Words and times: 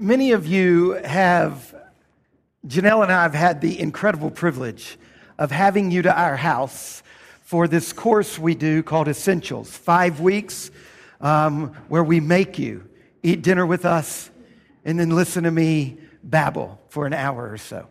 Many 0.00 0.30
of 0.30 0.46
you 0.46 0.92
have, 0.92 1.74
Janelle 2.64 3.02
and 3.02 3.10
I 3.10 3.22
have 3.22 3.34
had 3.34 3.60
the 3.60 3.80
incredible 3.80 4.30
privilege 4.30 4.96
of 5.40 5.50
having 5.50 5.90
you 5.90 6.02
to 6.02 6.16
our 6.16 6.36
house 6.36 7.02
for 7.42 7.66
this 7.66 7.92
course 7.92 8.38
we 8.38 8.54
do 8.54 8.84
called 8.84 9.08
Essentials. 9.08 9.76
Five 9.76 10.20
weeks 10.20 10.70
um, 11.20 11.74
where 11.88 12.04
we 12.04 12.20
make 12.20 12.60
you 12.60 12.88
eat 13.24 13.42
dinner 13.42 13.66
with 13.66 13.84
us 13.84 14.30
and 14.84 15.00
then 15.00 15.10
listen 15.10 15.42
to 15.42 15.50
me 15.50 15.96
babble 16.22 16.80
for 16.90 17.04
an 17.04 17.12
hour 17.12 17.50
or 17.50 17.58
so. 17.58 17.88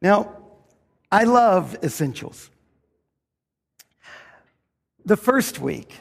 Now, 0.00 0.36
I 1.12 1.22
love 1.22 1.76
Essentials. 1.80 2.50
The 5.04 5.16
first 5.16 5.60
week, 5.60 5.94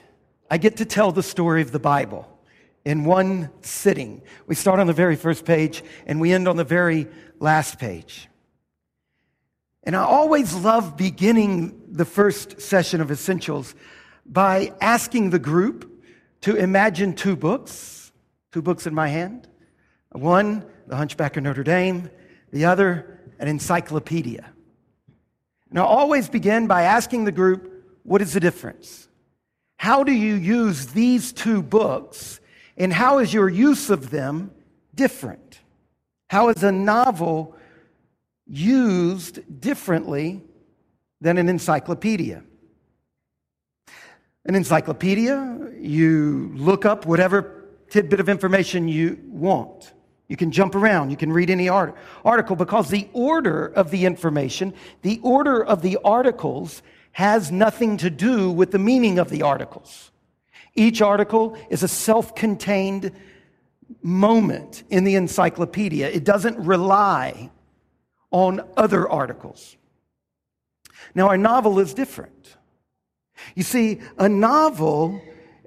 I 0.50 0.58
get 0.58 0.78
to 0.78 0.86
tell 0.86 1.12
the 1.12 1.22
story 1.22 1.62
of 1.62 1.72
the 1.72 1.80
Bible 1.80 2.31
in 2.86 3.06
one 3.06 3.50
sitting. 3.62 4.22
We 4.48 4.56
start 4.56 4.80
on 4.80 4.88
the 4.88 4.94
very 4.94 5.16
first 5.16 5.46
page 5.46 5.84
and 6.06 6.20
we 6.20 6.34
end 6.34 6.48
on 6.48 6.58
the 6.58 6.64
very 6.64 7.08
last 7.40 7.80
page. 7.80 8.28
And 9.84 9.96
I 9.96 10.04
always 10.04 10.54
love 10.54 10.96
beginning 10.96 11.82
the 11.92 12.06
first 12.06 12.62
session 12.62 13.02
of 13.02 13.12
Essentials 13.12 13.74
by 14.26 14.74
asking 14.80 15.32
the 15.32 15.40
group 15.40 15.88
to 16.42 16.56
imagine 16.56 17.16
two 17.16 17.36
books, 17.36 18.12
two 18.52 18.62
books 18.62 18.86
in 18.86 18.94
my 18.94 19.08
hand. 19.08 19.48
One, 20.12 20.66
The 20.88 20.96
Hunchback 20.96 21.38
of 21.38 21.44
Notre 21.44 21.64
Dame, 21.64 22.10
the 22.52 22.66
other, 22.66 23.20
an 23.40 23.48
encyclopedia. 23.48 24.52
And 25.70 25.80
I 25.80 25.84
always 25.84 26.30
begin 26.30 26.68
by 26.68 26.84
asking 26.84 27.24
the 27.24 27.32
group, 27.32 27.72
what 28.04 28.22
is 28.22 28.34
the 28.34 28.40
difference? 28.40 29.08
How 29.78 30.04
do 30.04 30.12
you 30.12 30.36
use 30.36 30.88
these 30.88 31.32
two 31.32 31.64
books 31.64 32.41
and 32.78 32.92
how 32.94 33.20
is 33.20 33.34
your 33.34 33.50
use 33.50 33.90
of 33.90 34.10
them 34.10 34.52
different? 34.96 35.60
How 36.30 36.50
is 36.50 36.64
a 36.64 36.72
novel 36.72 37.56
used 38.48 39.62
differently 39.62 40.42
than 41.20 41.38
an 41.38 41.50
encyclopedia? 41.50 42.44
An 44.46 44.56
encyclopedia, 44.56 45.72
you 45.80 46.52
look 46.56 46.86
up 46.86 47.06
whatever 47.06 47.66
tidbit 47.90 48.20
of 48.20 48.30
information 48.30 48.88
you 48.88 49.20
want. 49.28 49.94
You 50.28 50.38
can 50.38 50.52
jump 50.52 50.76
around, 50.76 51.10
you 51.10 51.18
can 51.18 51.32
read 51.32 51.50
any 51.50 51.68
art- 51.68 51.96
article 52.24 52.56
because 52.56 52.90
the 52.90 53.10
order 53.12 53.68
of 53.68 53.92
the 53.92 54.06
information, 54.06 54.74
the 55.02 55.20
order 55.22 55.64
of 55.64 55.82
the 55.82 55.98
articles, 56.06 56.82
has 57.12 57.52
nothing 57.52 57.98
to 57.98 58.10
do 58.10 58.50
with 58.50 58.72
the 58.72 58.80
meaning 58.80 59.20
of 59.20 59.30
the 59.30 59.42
articles. 59.42 60.11
Each 60.74 61.02
article 61.02 61.58
is 61.70 61.84
a 61.84 61.88
self 61.88 62.36
contained 62.36 63.12
moment 64.02 64.84
in 64.90 65.04
the 65.04 65.16
encyclopedia, 65.16 66.08
it 66.10 66.24
doesn't 66.24 66.58
rely 66.58 67.50
on 68.32 68.62
other 68.78 69.10
articles. 69.10 69.76
Now, 71.14 71.28
our 71.28 71.38
novel 71.38 71.80
is 71.80 71.94
different. 71.94 72.56
You 73.56 73.64
see, 73.64 74.00
a 74.18 74.30
novel 74.30 75.22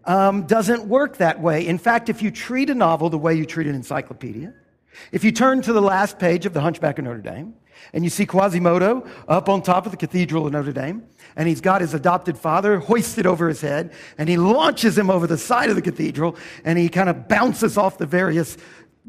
um, 0.04 0.46
doesn't 0.46 0.86
work 0.86 1.18
that 1.18 1.40
way. 1.40 1.66
In 1.66 1.76
fact, 1.76 2.08
if 2.08 2.22
you 2.22 2.30
treat 2.30 2.70
a 2.70 2.74
novel 2.74 3.10
the 3.10 3.18
way 3.18 3.34
you 3.34 3.44
treat 3.44 3.66
an 3.66 3.74
encyclopedia, 3.74 4.54
if 5.12 5.24
you 5.24 5.32
turn 5.32 5.62
to 5.62 5.72
the 5.72 5.82
last 5.82 6.18
page 6.18 6.46
of 6.46 6.52
The 6.52 6.60
Hunchback 6.60 6.98
of 6.98 7.04
Notre 7.04 7.20
Dame, 7.20 7.54
and 7.92 8.04
you 8.04 8.10
see 8.10 8.26
Quasimodo 8.26 9.06
up 9.28 9.48
on 9.48 9.62
top 9.62 9.86
of 9.86 9.92
the 9.92 9.98
Cathedral 9.98 10.46
of 10.46 10.52
Notre 10.52 10.72
Dame, 10.72 11.04
and 11.36 11.48
he's 11.48 11.60
got 11.60 11.80
his 11.80 11.94
adopted 11.94 12.38
father 12.38 12.78
hoisted 12.78 13.26
over 13.26 13.48
his 13.48 13.60
head, 13.60 13.92
and 14.18 14.28
he 14.28 14.36
launches 14.36 14.96
him 14.96 15.10
over 15.10 15.26
the 15.26 15.38
side 15.38 15.70
of 15.70 15.76
the 15.76 15.82
cathedral, 15.82 16.36
and 16.64 16.78
he 16.78 16.88
kind 16.88 17.08
of 17.08 17.28
bounces 17.28 17.76
off 17.76 17.98
the 17.98 18.06
various 18.06 18.56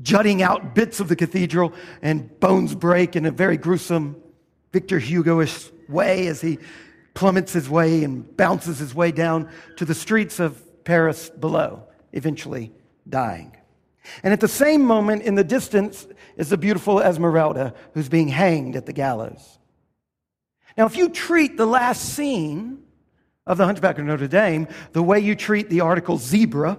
jutting 0.02 0.42
out 0.42 0.76
bits 0.76 1.00
of 1.00 1.08
the 1.08 1.16
cathedral, 1.16 1.74
and 2.02 2.40
bones 2.40 2.76
break 2.76 3.16
in 3.16 3.26
a 3.26 3.32
very 3.32 3.58
gruesome 3.58 4.16
Victor 4.74 5.00
Hugo-ish 5.00 5.70
way 5.88 6.28
as 6.28 6.42
he 6.42 6.60
plummets 7.14 7.54
his 7.54 7.70
way 7.70 8.04
and 8.04 8.36
bounces 8.36 8.80
his 8.80 8.94
way 8.94 9.12
down 9.12 9.50
to 9.78 9.86
the 9.86 9.96
streets 9.96 10.40
of 10.40 10.62
Paris 10.84 11.30
below, 11.30 11.84
eventually 12.12 12.74
dying. 13.08 13.56
And 14.24 14.34
at 14.34 14.40
the 14.40 14.48
same 14.48 14.82
moment 14.82 15.24
in 15.24 15.36
the 15.36 15.44
distance 15.44 16.08
is 16.38 16.50
the 16.50 16.58
beautiful 16.58 17.02
Esmeralda 17.02 17.74
who's 17.94 18.10
being 18.10 18.28
hanged 18.28 18.76
at 18.76 18.86
the 18.86 18.94
gallows. 18.94 19.60
Now, 20.78 20.86
if 20.86 20.98
you 20.98 21.10
treat 21.10 21.58
the 21.58 21.66
last 21.66 22.16
scene 22.16 22.84
of 23.48 23.58
the 23.58 23.66
Hunchback 23.66 23.98
of 23.98 24.06
Notre 24.06 24.28
Dame 24.28 24.68
the 24.92 25.04
way 25.04 25.20
you 25.20 25.36
treat 25.36 25.70
the 25.70 25.82
article 25.82 26.18
zebra 26.18 26.78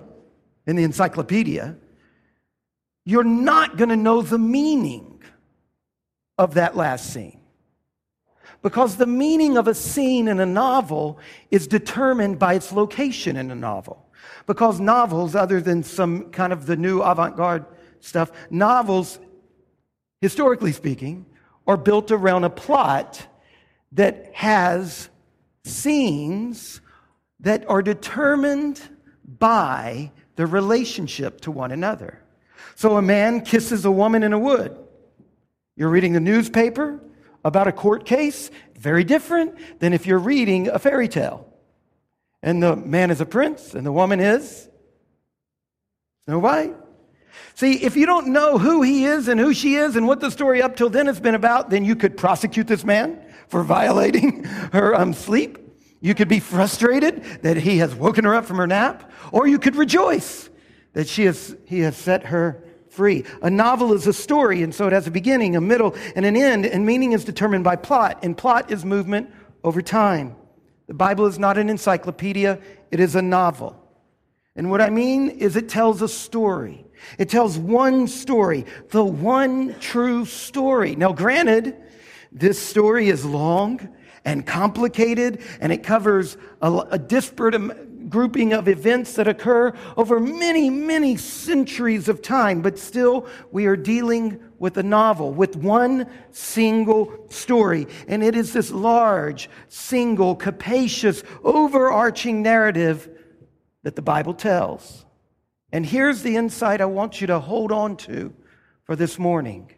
in 0.66 0.76
the 0.76 0.84
encyclopedia, 0.84 1.76
you're 3.04 3.24
not 3.24 3.76
going 3.76 3.88
to 3.88 3.96
know 3.96 4.20
the 4.20 4.38
meaning 4.38 5.22
of 6.38 6.54
that 6.54 6.76
last 6.76 7.12
scene. 7.12 7.40
Because 8.62 8.96
the 8.96 9.06
meaning 9.06 9.56
of 9.56 9.68
a 9.68 9.74
scene 9.74 10.28
in 10.28 10.40
a 10.40 10.46
novel 10.46 11.18
is 11.50 11.66
determined 11.66 12.38
by 12.38 12.54
its 12.54 12.72
location 12.72 13.36
in 13.36 13.50
a 13.50 13.54
novel. 13.54 14.05
Because 14.46 14.80
novels, 14.80 15.34
other 15.34 15.60
than 15.60 15.82
some 15.82 16.30
kind 16.30 16.52
of 16.52 16.66
the 16.66 16.76
new 16.76 17.00
avant 17.00 17.36
garde 17.36 17.66
stuff, 18.00 18.30
novels, 18.50 19.18
historically 20.20 20.72
speaking, 20.72 21.26
are 21.66 21.76
built 21.76 22.10
around 22.10 22.44
a 22.44 22.50
plot 22.50 23.26
that 23.92 24.30
has 24.34 25.08
scenes 25.64 26.80
that 27.40 27.68
are 27.68 27.82
determined 27.82 28.80
by 29.26 30.12
the 30.36 30.46
relationship 30.46 31.40
to 31.42 31.50
one 31.50 31.72
another. 31.72 32.22
So 32.74 32.96
a 32.96 33.02
man 33.02 33.40
kisses 33.40 33.84
a 33.84 33.90
woman 33.90 34.22
in 34.22 34.32
a 34.32 34.38
wood. 34.38 34.76
You're 35.76 35.90
reading 35.90 36.12
the 36.12 36.20
newspaper 36.20 37.00
about 37.44 37.68
a 37.68 37.72
court 37.72 38.04
case, 38.04 38.50
very 38.78 39.04
different 39.04 39.78
than 39.78 39.92
if 39.92 40.06
you're 40.06 40.18
reading 40.18 40.68
a 40.68 40.78
fairy 40.78 41.08
tale. 41.08 41.45
And 42.42 42.62
the 42.62 42.76
man 42.76 43.10
is 43.10 43.20
a 43.20 43.26
prince, 43.26 43.74
and 43.74 43.86
the 43.86 43.92
woman 43.92 44.20
is 44.20 44.68
Snow 46.26 46.38
White. 46.38 46.74
See, 47.54 47.82
if 47.82 47.96
you 47.96 48.06
don't 48.06 48.28
know 48.28 48.58
who 48.58 48.82
he 48.82 49.04
is 49.04 49.28
and 49.28 49.40
who 49.40 49.54
she 49.54 49.76
is 49.76 49.96
and 49.96 50.06
what 50.06 50.20
the 50.20 50.30
story 50.30 50.60
up 50.60 50.76
till 50.76 50.90
then 50.90 51.06
has 51.06 51.20
been 51.20 51.34
about, 51.34 51.70
then 51.70 51.84
you 51.84 51.96
could 51.96 52.16
prosecute 52.16 52.66
this 52.66 52.84
man 52.84 53.18
for 53.48 53.62
violating 53.62 54.44
her 54.72 54.94
um, 54.94 55.12
sleep. 55.12 55.58
You 56.00 56.14
could 56.14 56.28
be 56.28 56.40
frustrated 56.40 57.24
that 57.42 57.56
he 57.56 57.78
has 57.78 57.94
woken 57.94 58.24
her 58.24 58.34
up 58.34 58.44
from 58.44 58.58
her 58.58 58.66
nap, 58.66 59.10
or 59.32 59.46
you 59.46 59.58
could 59.58 59.76
rejoice 59.76 60.50
that 60.92 61.08
she 61.08 61.24
has, 61.24 61.56
he 61.64 61.80
has 61.80 61.96
set 61.96 62.26
her 62.26 62.62
free. 62.90 63.24
A 63.42 63.50
novel 63.50 63.92
is 63.92 64.06
a 64.06 64.12
story, 64.12 64.62
and 64.62 64.74
so 64.74 64.86
it 64.86 64.92
has 64.92 65.06
a 65.06 65.10
beginning, 65.10 65.56
a 65.56 65.60
middle, 65.60 65.94
and 66.14 66.24
an 66.24 66.36
end, 66.36 66.66
and 66.66 66.84
meaning 66.84 67.12
is 67.12 67.24
determined 67.24 67.64
by 67.64 67.76
plot, 67.76 68.20
and 68.22 68.36
plot 68.36 68.70
is 68.70 68.84
movement 68.84 69.30
over 69.64 69.82
time. 69.82 70.36
The 70.86 70.94
Bible 70.94 71.26
is 71.26 71.38
not 71.38 71.58
an 71.58 71.68
encyclopedia, 71.68 72.60
it 72.90 73.00
is 73.00 73.16
a 73.16 73.22
novel. 73.22 73.82
And 74.54 74.70
what 74.70 74.80
I 74.80 74.88
mean 74.88 75.28
is, 75.28 75.56
it 75.56 75.68
tells 75.68 76.00
a 76.00 76.08
story. 76.08 76.86
It 77.18 77.28
tells 77.28 77.58
one 77.58 78.08
story, 78.08 78.64
the 78.90 79.04
one 79.04 79.78
true 79.80 80.24
story. 80.24 80.96
Now, 80.96 81.12
granted, 81.12 81.76
this 82.32 82.58
story 82.58 83.08
is 83.08 83.24
long 83.24 83.94
and 84.24 84.46
complicated, 84.46 85.42
and 85.60 85.72
it 85.72 85.82
covers 85.82 86.36
a, 86.62 86.72
a 86.90 86.98
disparate 86.98 88.08
grouping 88.08 88.52
of 88.52 88.68
events 88.68 89.14
that 89.14 89.28
occur 89.28 89.72
over 89.96 90.20
many, 90.20 90.70
many 90.70 91.16
centuries 91.16 92.08
of 92.08 92.22
time, 92.22 92.62
but 92.62 92.78
still, 92.78 93.26
we 93.50 93.66
are 93.66 93.76
dealing 93.76 94.40
with 94.58 94.76
a 94.76 94.82
novel, 94.82 95.32
with 95.32 95.56
one 95.56 96.08
single 96.30 97.26
story. 97.30 97.86
And 98.08 98.22
it 98.22 98.34
is 98.34 98.52
this 98.52 98.70
large, 98.70 99.50
single, 99.68 100.34
capacious, 100.34 101.22
overarching 101.42 102.42
narrative 102.42 103.08
that 103.82 103.96
the 103.96 104.02
Bible 104.02 104.34
tells. 104.34 105.04
And 105.72 105.84
here's 105.84 106.22
the 106.22 106.36
insight 106.36 106.80
I 106.80 106.86
want 106.86 107.20
you 107.20 107.26
to 107.28 107.38
hold 107.38 107.72
on 107.72 107.96
to 107.98 108.32
for 108.84 108.96
this 108.96 109.18
morning. 109.18 109.72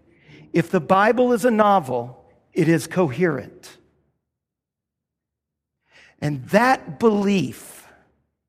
If 0.53 0.71
the 0.71 0.81
Bible 0.81 1.33
is 1.33 1.45
a 1.45 1.51
novel, 1.51 2.25
it 2.53 2.69
is 2.69 2.87
coherent. 2.87 3.77
And 6.21 6.45
that 6.49 6.99
belief 6.99 7.87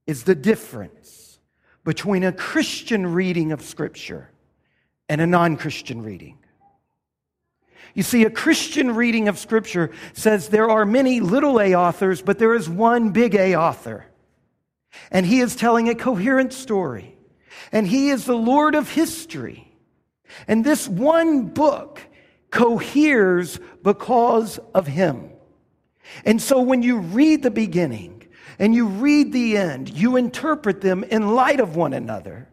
is 0.08 0.24
the 0.24 0.36
difference 0.36 1.40
between 1.84 2.24
a 2.24 2.32
Christian 2.32 3.14
reading 3.14 3.52
of 3.52 3.62
Scripture 3.62 4.32
and 5.10 5.20
a 5.20 5.28
non 5.28 5.58
Christian 5.58 6.04
reading. 6.04 6.38
You 7.96 8.04
see, 8.04 8.24
a 8.24 8.30
Christian 8.30 8.96
reading 8.96 9.28
of 9.28 9.40
Scripture 9.40 9.92
says 10.14 10.50
there 10.50 10.70
are 10.70 10.86
many 10.86 11.20
little 11.20 11.60
a 11.60 11.74
authors, 11.74 12.22
but 12.22 12.38
there 12.38 12.54
is 12.54 12.70
one 12.70 13.10
big 13.10 13.36
A 13.36 13.56
author. 13.56 14.06
And 15.12 15.26
he 15.26 15.40
is 15.40 15.56
telling 15.56 15.90
a 15.90 15.96
coherent 15.96 16.54
story. 16.54 17.18
And 17.72 17.88
he 17.88 18.10
is 18.10 18.26
the 18.26 18.38
Lord 18.38 18.76
of 18.76 18.92
history. 18.92 19.74
And 20.48 20.64
this 20.64 20.88
one 20.88 21.48
book 21.48 22.02
coheres 22.52 23.60
because 23.84 24.60
of 24.74 24.88
him. 24.88 25.32
And 26.26 26.42
so 26.42 26.62
when 26.62 26.84
you 26.84 27.00
read 27.00 27.44
the 27.44 27.52
beginning 27.52 28.28
and 28.58 28.74
you 28.74 28.86
read 28.88 29.32
the 29.32 29.58
end, 29.58 29.90
you 29.90 30.16
interpret 30.16 30.82
them 30.82 31.04
in 31.04 31.36
light 31.36 31.60
of 31.60 31.76
one 31.76 31.94
another 31.94 32.48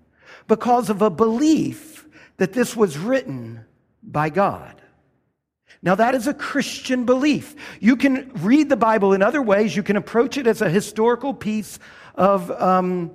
because 0.47 0.91
of 0.91 1.03
a 1.03 1.11
belief 1.11 1.96
that 2.37 2.53
this 2.53 2.77
was 2.77 2.99
written 2.99 3.65
by 4.03 4.31
God. 4.31 4.83
Now, 5.83 5.95
that 5.97 6.15
is 6.15 6.27
a 6.27 6.35
Christian 6.35 7.05
belief. 7.05 7.55
You 7.81 7.97
can 7.97 8.31
read 8.37 8.69
the 8.69 8.77
Bible 8.77 9.13
in 9.13 9.23
other 9.23 9.43
ways. 9.43 9.77
You 9.77 9.83
can 9.83 9.97
approach 9.97 10.37
it 10.37 10.47
as 10.47 10.63
a 10.63 10.71
historical 10.71 11.35
piece 11.35 11.79
of 12.15 12.51
um, 12.51 13.13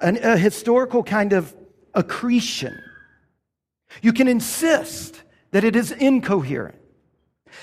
an, 0.00 0.18
a 0.22 0.36
historical 0.36 1.02
kind 1.02 1.32
of 1.32 1.54
accretion. 1.94 2.80
You 4.02 4.12
can 4.12 4.28
insist 4.28 5.22
that 5.50 5.64
it 5.64 5.74
is 5.74 5.90
incoherent, 5.92 6.78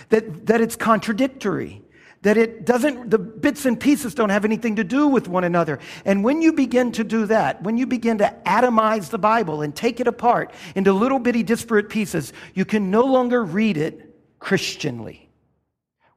that, 0.10 0.48
that 0.48 0.62
it's 0.62 0.76
contradictory, 0.76 1.82
that 2.24 2.38
it 2.38 2.66
doesn't, 2.66 3.10
the 3.10 3.20
bits 3.20 3.66
and 3.66 3.80
pieces 3.80 4.16
don't 4.16 4.30
have 4.30 4.46
anything 4.46 4.78
to 4.78 4.84
do 4.84 5.08
with 5.08 5.28
one 5.28 5.44
another. 5.44 5.80
And 6.06 6.24
when 6.24 6.42
you 6.42 6.54
begin 6.54 6.92
to 6.94 7.04
do 7.04 7.26
that, 7.28 7.62
when 7.62 7.78
you 7.78 7.86
begin 7.86 8.18
to 8.20 8.36
atomize 8.46 9.10
the 9.10 9.20
Bible 9.20 9.62
and 9.62 9.76
take 9.76 10.00
it 10.00 10.08
apart 10.08 10.54
into 10.74 10.94
little 10.94 11.20
bitty 11.20 11.44
disparate 11.44 11.90
pieces, 11.90 12.34
you 12.54 12.64
can 12.66 12.90
no 12.90 13.02
longer 13.02 13.44
read 13.44 13.78
it 13.78 14.16
Christianly. 14.40 15.30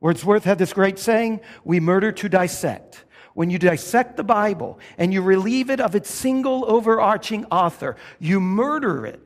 Wordsworth 0.00 0.44
had 0.44 0.58
this 0.58 0.72
great 0.72 0.98
saying 0.98 1.40
we 1.64 1.80
murder 1.80 2.12
to 2.12 2.28
dissect. 2.28 3.04
When 3.34 3.50
you 3.50 3.58
dissect 3.58 4.16
the 4.16 4.24
Bible 4.24 4.78
and 4.96 5.12
you 5.12 5.22
relieve 5.22 5.70
it 5.70 5.80
of 5.80 5.96
its 5.96 6.08
single 6.08 6.64
overarching 6.70 7.46
author, 7.46 7.96
you 8.20 8.38
murder 8.40 9.06
it 9.06 9.20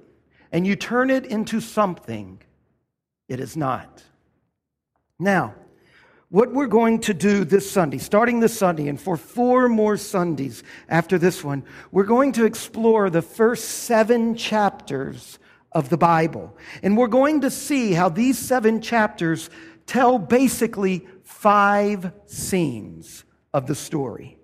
and 0.51 0.67
you 0.67 0.77
turn 0.77 1.11
it 1.11 1.27
into 1.27 1.61
something 1.61 2.43
it 3.29 3.39
is 3.39 3.57
not. 3.57 4.03
Now, 5.19 5.55
what 6.31 6.53
we're 6.53 6.69
going 6.69 7.01
to 7.01 7.13
do 7.13 7.45
this 7.45 7.69
Sunday, 7.69 7.99
starting 7.99 8.39
this 8.39 8.57
Sunday, 8.57 8.87
and 8.87 9.01
for 9.01 9.17
four 9.17 9.69
more 9.69 9.97
Sundays 9.97 10.63
after 10.89 11.19
this 11.19 11.43
one, 11.43 11.65
we're 11.91 12.05
going 12.05 12.33
to 12.33 12.45
explore 12.45 13.11
the 13.11 13.21
first 13.21 13.65
seven 13.65 14.37
chapters 14.37 15.41
of 15.73 15.89
the 15.89 15.99
Bible. 15.99 16.57
And 16.85 16.97
we're 16.97 17.09
going 17.09 17.41
to 17.41 17.51
see 17.51 17.93
how 17.93 18.09
these 18.09 18.39
seven 18.39 18.81
chapters 18.81 19.51
tell 19.87 20.21
basically 20.21 21.05
five 21.25 22.13
scenes 22.27 23.25
of 23.53 23.67
the 23.67 23.75
story. 23.75 24.39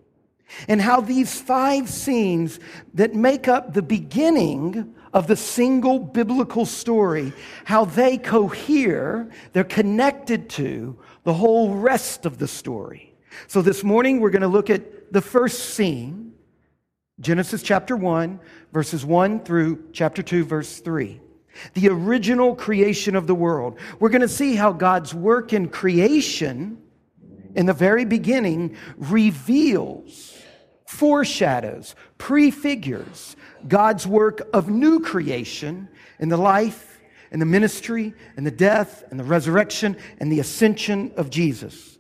And 0.67 0.81
how 0.81 1.01
these 1.01 1.41
five 1.41 1.89
scenes 1.89 2.59
that 2.95 3.15
make 3.15 3.47
up 3.47 3.75
the 3.75 3.83
beginning 3.83 4.95
of 5.13 5.29
the 5.29 5.37
single 5.37 5.99
biblical 5.99 6.67
story, 6.67 7.33
how 7.65 7.85
they 7.85 8.19
cohere, 8.19 9.31
they're 9.53 9.65
connected 9.65 10.49
to 10.51 10.99
the 11.27 11.35
whole 11.35 11.75
rest 11.75 12.25
of 12.25 12.39
the 12.39 12.47
story. 12.47 13.13
So 13.49 13.61
this 13.61 13.83
morning 13.83 14.21
we're 14.21 14.31
going 14.31 14.43
to 14.43 14.49
look 14.49 14.71
at 14.71 15.13
the 15.13 15.21
first 15.21 15.75
scene, 15.75 16.35
Genesis 17.19 17.65
chapter 17.65 17.97
1, 17.97 18.39
verses 18.73 19.05
1 19.05 19.41
through 19.41 19.87
chapter 19.93 20.23
2, 20.23 20.45
verse 20.45 20.79
3. 20.79 21.21
The 21.75 21.89
original 21.89 22.55
creation 22.55 23.17
of 23.17 23.27
the 23.27 23.35
world. 23.35 23.77
We're 23.99 24.11
going 24.11 24.23
to 24.23 24.29
see 24.29 24.55
how 24.55 24.71
God's 24.71 25.13
work 25.13 25.53
in 25.53 25.69
creation 25.69 26.79
in 27.57 27.67
the 27.67 27.73
very 27.73 28.05
beginning 28.05 28.77
reveals, 28.97 30.33
foreshadows, 30.87 31.97
prefigures 32.19 33.35
God's 33.67 34.07
work 34.07 34.49
of 34.53 34.71
new 34.71 35.01
creation 35.01 35.89
in 36.21 36.29
the 36.29 36.37
life 36.37 36.96
and 37.31 37.41
the 37.41 37.47
ministry 37.47 38.15
and 38.37 38.47
the 38.47 38.51
death 38.51 39.05
and 39.11 39.19
the 39.19 39.25
resurrection 39.25 39.97
and 40.19 40.31
the 40.31 40.41
ascension 40.41 41.13
of 41.17 41.31
Jesus. 41.31 41.99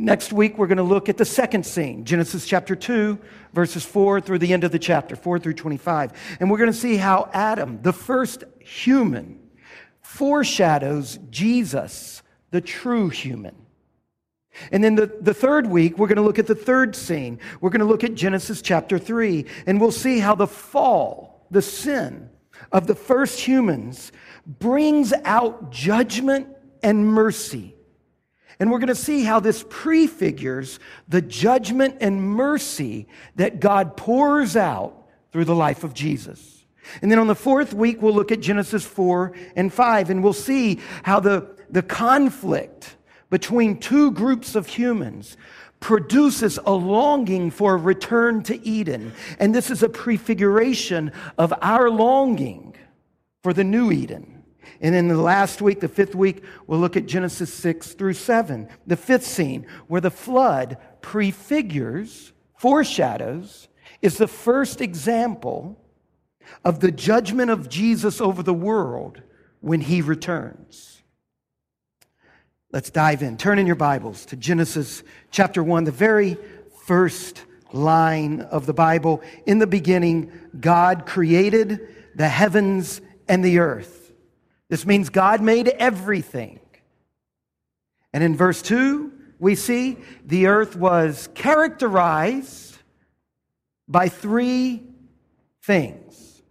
Next 0.00 0.32
week, 0.32 0.56
we're 0.58 0.68
going 0.68 0.78
to 0.78 0.84
look 0.84 1.08
at 1.08 1.16
the 1.16 1.24
second 1.24 1.66
scene, 1.66 2.04
Genesis 2.04 2.46
chapter 2.46 2.76
2, 2.76 3.18
verses 3.52 3.84
4 3.84 4.20
through 4.20 4.38
the 4.38 4.52
end 4.52 4.62
of 4.62 4.70
the 4.70 4.78
chapter, 4.78 5.16
4 5.16 5.40
through 5.40 5.54
25. 5.54 6.12
And 6.38 6.48
we're 6.48 6.58
going 6.58 6.70
to 6.70 6.76
see 6.76 6.96
how 6.96 7.28
Adam, 7.32 7.80
the 7.82 7.92
first 7.92 8.44
human, 8.60 9.40
foreshadows 10.00 11.18
Jesus, 11.30 12.22
the 12.52 12.60
true 12.60 13.08
human. 13.08 13.56
And 14.70 14.82
then 14.84 14.94
the, 14.94 15.06
the 15.20 15.34
third 15.34 15.66
week, 15.66 15.98
we're 15.98 16.06
going 16.06 16.16
to 16.16 16.22
look 16.22 16.38
at 16.38 16.46
the 16.46 16.54
third 16.54 16.94
scene. 16.94 17.40
We're 17.60 17.70
going 17.70 17.80
to 17.80 17.84
look 17.84 18.04
at 18.04 18.14
Genesis 18.14 18.62
chapter 18.62 18.98
3, 18.98 19.46
and 19.66 19.80
we'll 19.80 19.90
see 19.90 20.20
how 20.20 20.36
the 20.36 20.46
fall, 20.46 21.44
the 21.50 21.62
sin, 21.62 22.30
of 22.72 22.86
the 22.86 22.94
first 22.94 23.40
humans 23.40 24.12
brings 24.46 25.12
out 25.24 25.70
judgment 25.70 26.48
and 26.82 27.06
mercy. 27.06 27.74
And 28.60 28.70
we're 28.70 28.78
going 28.78 28.88
to 28.88 28.94
see 28.94 29.22
how 29.22 29.40
this 29.40 29.64
prefigures 29.68 30.80
the 31.06 31.22
judgment 31.22 31.98
and 32.00 32.20
mercy 32.22 33.06
that 33.36 33.60
God 33.60 33.96
pours 33.96 34.56
out 34.56 35.06
through 35.32 35.44
the 35.44 35.54
life 35.54 35.84
of 35.84 35.94
Jesus. 35.94 36.64
And 37.02 37.10
then 37.10 37.18
on 37.18 37.26
the 37.26 37.34
fourth 37.34 37.74
week, 37.74 38.02
we'll 38.02 38.14
look 38.14 38.32
at 38.32 38.40
Genesis 38.40 38.84
4 38.84 39.32
and 39.56 39.72
5, 39.72 40.10
and 40.10 40.24
we'll 40.24 40.32
see 40.32 40.80
how 41.02 41.20
the, 41.20 41.54
the 41.70 41.82
conflict 41.82 42.96
between 43.30 43.78
two 43.78 44.10
groups 44.10 44.54
of 44.54 44.66
humans 44.66 45.36
produces 45.80 46.58
a 46.64 46.72
longing 46.72 47.50
for 47.50 47.74
a 47.74 47.76
return 47.76 48.42
to 48.44 48.66
Eden. 48.66 49.12
And 49.38 49.54
this 49.54 49.70
is 49.70 49.82
a 49.82 49.88
prefiguration 49.88 51.12
of 51.36 51.52
our 51.62 51.88
longing 51.90 52.74
for 53.42 53.52
the 53.52 53.64
new 53.64 53.92
Eden. 53.92 54.44
And 54.80 54.94
in 54.94 55.08
the 55.08 55.16
last 55.16 55.60
week, 55.60 55.80
the 55.80 55.88
fifth 55.88 56.14
week, 56.14 56.44
we'll 56.66 56.78
look 56.78 56.96
at 56.96 57.06
Genesis 57.06 57.52
6 57.52 57.94
through 57.94 58.14
7, 58.14 58.68
the 58.86 58.96
fifth 58.96 59.26
scene, 59.26 59.66
where 59.88 60.00
the 60.00 60.10
flood 60.10 60.78
prefigures, 61.00 62.32
foreshadows, 62.56 63.68
is 64.02 64.18
the 64.18 64.28
first 64.28 64.80
example 64.80 65.76
of 66.64 66.80
the 66.80 66.92
judgment 66.92 67.50
of 67.50 67.68
Jesus 67.68 68.20
over 68.20 68.42
the 68.42 68.54
world 68.54 69.22
when 69.60 69.80
he 69.80 70.00
returns. 70.00 70.97
Let's 72.70 72.90
dive 72.90 73.22
in. 73.22 73.38
Turn 73.38 73.58
in 73.58 73.66
your 73.66 73.76
Bibles 73.76 74.26
to 74.26 74.36
Genesis 74.36 75.02
chapter 75.30 75.64
1, 75.64 75.84
the 75.84 75.90
very 75.90 76.36
first 76.84 77.42
line 77.72 78.42
of 78.42 78.66
the 78.66 78.74
Bible. 78.74 79.22
In 79.46 79.58
the 79.58 79.66
beginning, 79.66 80.30
God 80.60 81.06
created 81.06 81.80
the 82.14 82.28
heavens 82.28 83.00
and 83.26 83.42
the 83.42 83.60
earth. 83.60 84.12
This 84.68 84.84
means 84.84 85.08
God 85.08 85.40
made 85.40 85.68
everything. 85.68 86.60
And 88.12 88.22
in 88.22 88.36
verse 88.36 88.60
2, 88.60 89.12
we 89.38 89.54
see 89.54 89.96
the 90.26 90.48
earth 90.48 90.76
was 90.76 91.30
characterized 91.34 92.76
by 93.88 94.10
three 94.10 94.82
things 95.62 96.42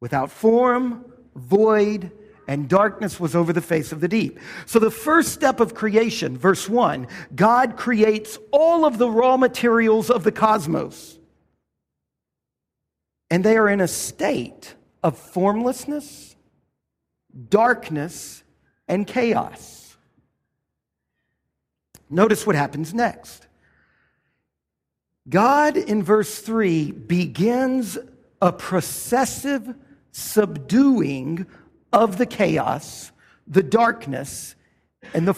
without 0.00 0.30
form, 0.30 1.04
void, 1.34 2.12
and 2.50 2.68
darkness 2.68 3.20
was 3.20 3.36
over 3.36 3.52
the 3.52 3.60
face 3.60 3.92
of 3.92 4.00
the 4.00 4.08
deep. 4.08 4.40
So, 4.66 4.80
the 4.80 4.90
first 4.90 5.32
step 5.32 5.60
of 5.60 5.72
creation, 5.72 6.36
verse 6.36 6.68
1, 6.68 7.06
God 7.32 7.76
creates 7.76 8.38
all 8.50 8.84
of 8.84 8.98
the 8.98 9.08
raw 9.08 9.36
materials 9.36 10.10
of 10.10 10.24
the 10.24 10.32
cosmos. 10.32 11.16
And 13.30 13.44
they 13.44 13.56
are 13.56 13.68
in 13.68 13.80
a 13.80 13.86
state 13.86 14.74
of 15.00 15.16
formlessness, 15.16 16.34
darkness, 17.48 18.42
and 18.88 19.06
chaos. 19.06 19.96
Notice 22.10 22.44
what 22.44 22.56
happens 22.56 22.92
next. 22.92 23.46
God, 25.28 25.76
in 25.76 26.02
verse 26.02 26.40
3, 26.40 26.90
begins 26.90 27.96
a 28.42 28.52
processive 28.52 29.72
subduing 30.10 31.46
of 31.92 32.18
the 32.18 32.26
chaos, 32.26 33.12
the 33.46 33.62
darkness, 33.62 34.54
and 35.14 35.26
the, 35.26 35.34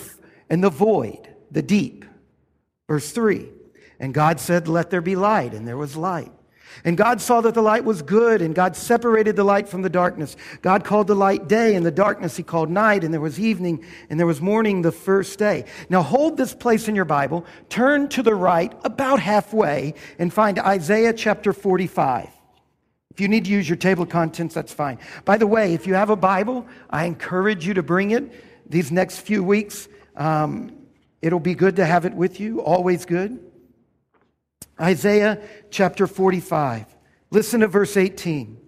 and 0.51 0.63
the 0.63 0.71
void, 0.71 1.29
the 1.51 1.63
deep. 1.63 2.05
Verse 2.89 3.11
3 3.13 3.49
And 4.01 4.13
God 4.13 4.41
said, 4.41 4.69
Let 4.69 4.91
there 4.91 5.01
be 5.01 5.17
light, 5.17 5.55
and 5.55 5.67
there 5.67 5.77
was 5.77 5.97
light. 5.97 6.33
And 6.85 6.97
God 6.97 7.21
saw 7.21 7.41
that 7.43 7.55
the 7.55 7.63
light 7.63 7.85
was 7.85 8.03
good, 8.03 8.43
and 8.43 8.55
God 8.55 8.77
separated 8.77 9.37
the 9.37 9.45
light 9.45 9.69
from 9.69 9.83
the 9.83 9.91
darkness. 9.91 10.37
God 10.63 10.85
called 10.85 11.07
the 11.07 11.15
light 11.15 11.49
day, 11.49 11.75
and 11.75 11.85
the 11.85 11.91
darkness 11.91 12.37
he 12.37 12.43
called 12.43 12.71
night, 12.71 13.05
and 13.05 13.13
there 13.13 13.21
was 13.21 13.39
evening, 13.39 13.85
and 14.11 14.19
there 14.19 14.27
was 14.27 14.41
morning 14.41 14.83
the 14.83 14.93
first 14.93 15.39
day. 15.39 15.67
Now 15.89 16.03
hold 16.03 16.37
this 16.37 16.55
place 16.55 16.89
in 16.89 16.97
your 16.97 17.05
Bible, 17.05 17.45
turn 17.69 18.09
to 18.11 18.23
the 18.23 18.35
right 18.35 18.73
about 18.85 19.21
halfway, 19.21 19.95
and 20.19 20.33
find 20.33 20.59
Isaiah 20.59 21.13
chapter 21.13 21.53
45. 21.53 22.29
If 23.12 23.21
you 23.21 23.28
need 23.28 23.45
to 23.45 23.50
use 23.50 23.69
your 23.69 23.76
table 23.76 24.04
of 24.04 24.09
contents, 24.09 24.54
that's 24.54 24.73
fine. 24.73 24.99
By 25.26 25.37
the 25.37 25.47
way, 25.47 25.75
if 25.75 25.87
you 25.87 25.92
have 25.92 26.09
a 26.09 26.16
Bible, 26.16 26.66
I 26.88 27.04
encourage 27.04 27.66
you 27.66 27.75
to 27.75 27.83
bring 27.83 28.12
it 28.12 28.33
these 28.66 28.90
next 28.90 29.19
few 29.19 29.45
weeks. 29.45 29.87
Um, 30.16 30.73
it'll 31.21 31.38
be 31.38 31.54
good 31.54 31.76
to 31.76 31.85
have 31.85 32.07
it 32.07 32.14
with 32.14 32.40
you, 32.40 32.62
always 32.62 33.04
good. 33.04 33.38
Isaiah 34.81 35.42
chapter 35.71 36.07
45. 36.07 36.87
Listen 37.31 37.61
to 37.61 37.69
verse 37.69 37.99
18. 37.99 38.59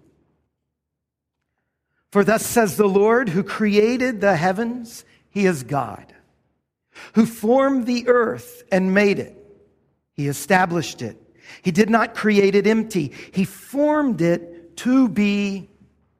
For 2.11 2.23
thus 2.23 2.45
says 2.45 2.77
the 2.77 2.87
Lord, 2.87 3.29
who 3.29 3.41
created 3.41 4.21
the 4.21 4.35
heavens, 4.35 5.05
he 5.31 5.47
is 5.47 5.63
God, 5.63 6.13
who 7.13 7.25
formed 7.25 7.87
the 7.87 8.07
earth 8.07 8.61
and 8.71 8.93
made 8.93 9.17
it, 9.17 9.35
he 10.13 10.27
established 10.27 11.01
it. 11.01 11.17
He 11.61 11.71
did 11.71 11.89
not 11.89 12.15
create 12.15 12.55
it 12.55 12.67
empty, 12.67 13.13
He 13.33 13.43
formed 13.43 14.21
it 14.21 14.77
to 14.77 15.07
be 15.09 15.69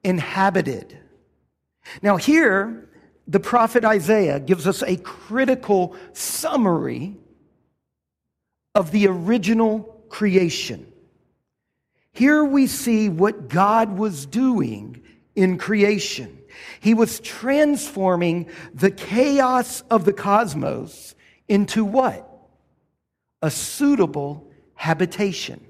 inhabited. 0.02 0.98
Now, 2.02 2.16
here, 2.16 2.88
the 3.28 3.40
prophet 3.40 3.84
Isaiah 3.84 4.40
gives 4.40 4.66
us 4.66 4.82
a 4.82 4.96
critical 4.96 5.96
summary 6.12 7.16
of 8.74 8.90
the 8.92 9.08
original 9.08 10.04
creation. 10.08 10.92
Here 12.12 12.44
we 12.44 12.66
see 12.66 13.08
what 13.08 13.48
God 13.48 13.98
was 13.98 14.26
doing 14.26 15.02
in 15.34 15.58
creation. 15.58 16.38
He 16.80 16.94
was 16.94 17.20
transforming 17.20 18.48
the 18.72 18.90
chaos 18.90 19.82
of 19.90 20.04
the 20.04 20.12
cosmos 20.12 21.14
into 21.48 21.84
what? 21.84 22.26
A 23.42 23.50
suitable 23.50 24.45
habitation. 24.76 25.60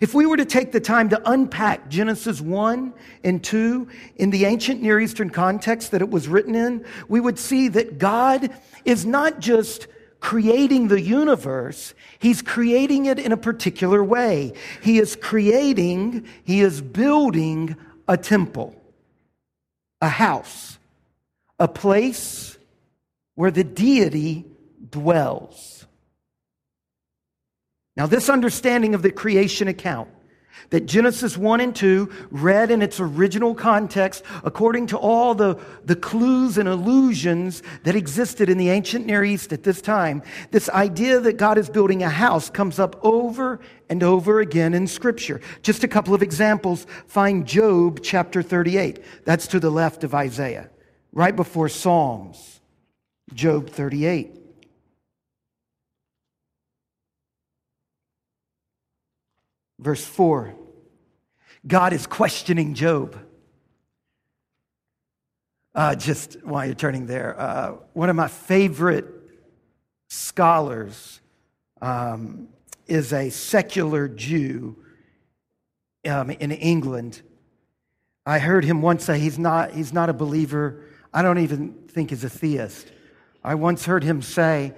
If 0.00 0.14
we 0.14 0.26
were 0.26 0.36
to 0.36 0.44
take 0.44 0.72
the 0.72 0.80
time 0.80 1.08
to 1.10 1.30
unpack 1.30 1.88
Genesis 1.88 2.40
1 2.40 2.92
and 3.22 3.42
2 3.42 3.88
in 4.16 4.30
the 4.30 4.44
ancient 4.44 4.82
Near 4.82 4.98
Eastern 4.98 5.30
context 5.30 5.92
that 5.92 6.02
it 6.02 6.10
was 6.10 6.28
written 6.28 6.54
in, 6.54 6.84
we 7.08 7.20
would 7.20 7.38
see 7.38 7.68
that 7.68 7.98
God 7.98 8.50
is 8.84 9.06
not 9.06 9.38
just 9.38 9.86
creating 10.18 10.88
the 10.88 11.00
universe, 11.00 11.94
He's 12.18 12.42
creating 12.42 13.06
it 13.06 13.18
in 13.18 13.32
a 13.32 13.36
particular 13.36 14.02
way. 14.02 14.54
He 14.82 14.98
is 14.98 15.14
creating, 15.14 16.26
He 16.42 16.62
is 16.62 16.80
building 16.80 17.76
a 18.08 18.16
temple, 18.16 18.74
a 20.00 20.08
house, 20.08 20.78
a 21.58 21.68
place 21.68 22.58
where 23.34 23.50
the 23.50 23.64
deity 23.64 24.44
dwells. 24.90 25.75
Now, 27.96 28.06
this 28.06 28.28
understanding 28.28 28.94
of 28.94 29.02
the 29.02 29.10
creation 29.10 29.68
account 29.68 30.08
that 30.70 30.86
Genesis 30.86 31.36
1 31.36 31.60
and 31.60 31.74
2 31.74 32.10
read 32.30 32.70
in 32.70 32.82
its 32.82 32.98
original 33.00 33.54
context 33.54 34.24
according 34.44 34.88
to 34.88 34.98
all 34.98 35.34
the, 35.34 35.58
the 35.84 35.96
clues 35.96 36.58
and 36.58 36.68
illusions 36.68 37.62
that 37.84 37.94
existed 37.94 38.48
in 38.48 38.58
the 38.58 38.70
ancient 38.70 39.06
Near 39.06 39.24
East 39.24 39.52
at 39.52 39.62
this 39.62 39.80
time, 39.80 40.22
this 40.50 40.68
idea 40.70 41.20
that 41.20 41.36
God 41.36 41.58
is 41.58 41.70
building 41.70 42.02
a 42.02 42.08
house 42.08 42.50
comes 42.50 42.78
up 42.78 43.02
over 43.04 43.60
and 43.88 44.02
over 44.02 44.40
again 44.40 44.74
in 44.74 44.86
Scripture. 44.86 45.40
Just 45.62 45.84
a 45.84 45.88
couple 45.88 46.14
of 46.14 46.22
examples. 46.22 46.86
Find 47.06 47.46
Job 47.46 48.00
chapter 48.02 48.42
38. 48.42 49.02
That's 49.24 49.46
to 49.48 49.60
the 49.60 49.70
left 49.70 50.04
of 50.04 50.14
Isaiah, 50.14 50.70
right 51.12 51.34
before 51.34 51.68
Psalms. 51.68 52.60
Job 53.34 53.70
38. 53.70 54.35
Verse 59.78 60.04
4 60.04 60.54
God 61.66 61.92
is 61.92 62.06
questioning 62.06 62.74
Job. 62.74 63.18
Uh, 65.74 65.94
just 65.94 66.42
while 66.42 66.64
you're 66.64 66.74
turning 66.74 67.06
there, 67.06 67.38
uh, 67.38 67.72
one 67.92 68.08
of 68.08 68.16
my 68.16 68.28
favorite 68.28 69.04
scholars 70.08 71.20
um, 71.82 72.48
is 72.86 73.12
a 73.12 73.28
secular 73.28 74.08
Jew 74.08 74.76
um, 76.08 76.30
in 76.30 76.50
England. 76.52 77.20
I 78.24 78.38
heard 78.38 78.64
him 78.64 78.80
once 78.80 79.04
say 79.04 79.18
he's 79.18 79.38
not, 79.38 79.72
he's 79.72 79.92
not 79.92 80.08
a 80.08 80.14
believer. 80.14 80.82
I 81.12 81.22
don't 81.22 81.38
even 81.38 81.74
think 81.88 82.10
he's 82.10 82.24
a 82.24 82.30
theist. 82.30 82.90
I 83.44 83.54
once 83.54 83.84
heard 83.84 84.02
him 84.02 84.22
say 84.22 84.72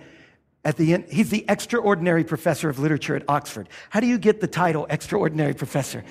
at 0.69 0.77
the 0.77 0.93
end, 0.93 1.07
he's 1.11 1.31
the 1.31 1.47
extraordinary 1.49 2.25
professor 2.25 2.69
of 2.69 2.79
literature 2.79 3.17
at 3.17 3.23
Oxford. 3.27 3.71
How 3.89 4.01
do 4.01 4.07
you 4.07 4.19
get 4.19 4.43
the 4.43 4.47
title 4.47 4.87
extraordinary 4.91 5.55
professor? 5.55 6.05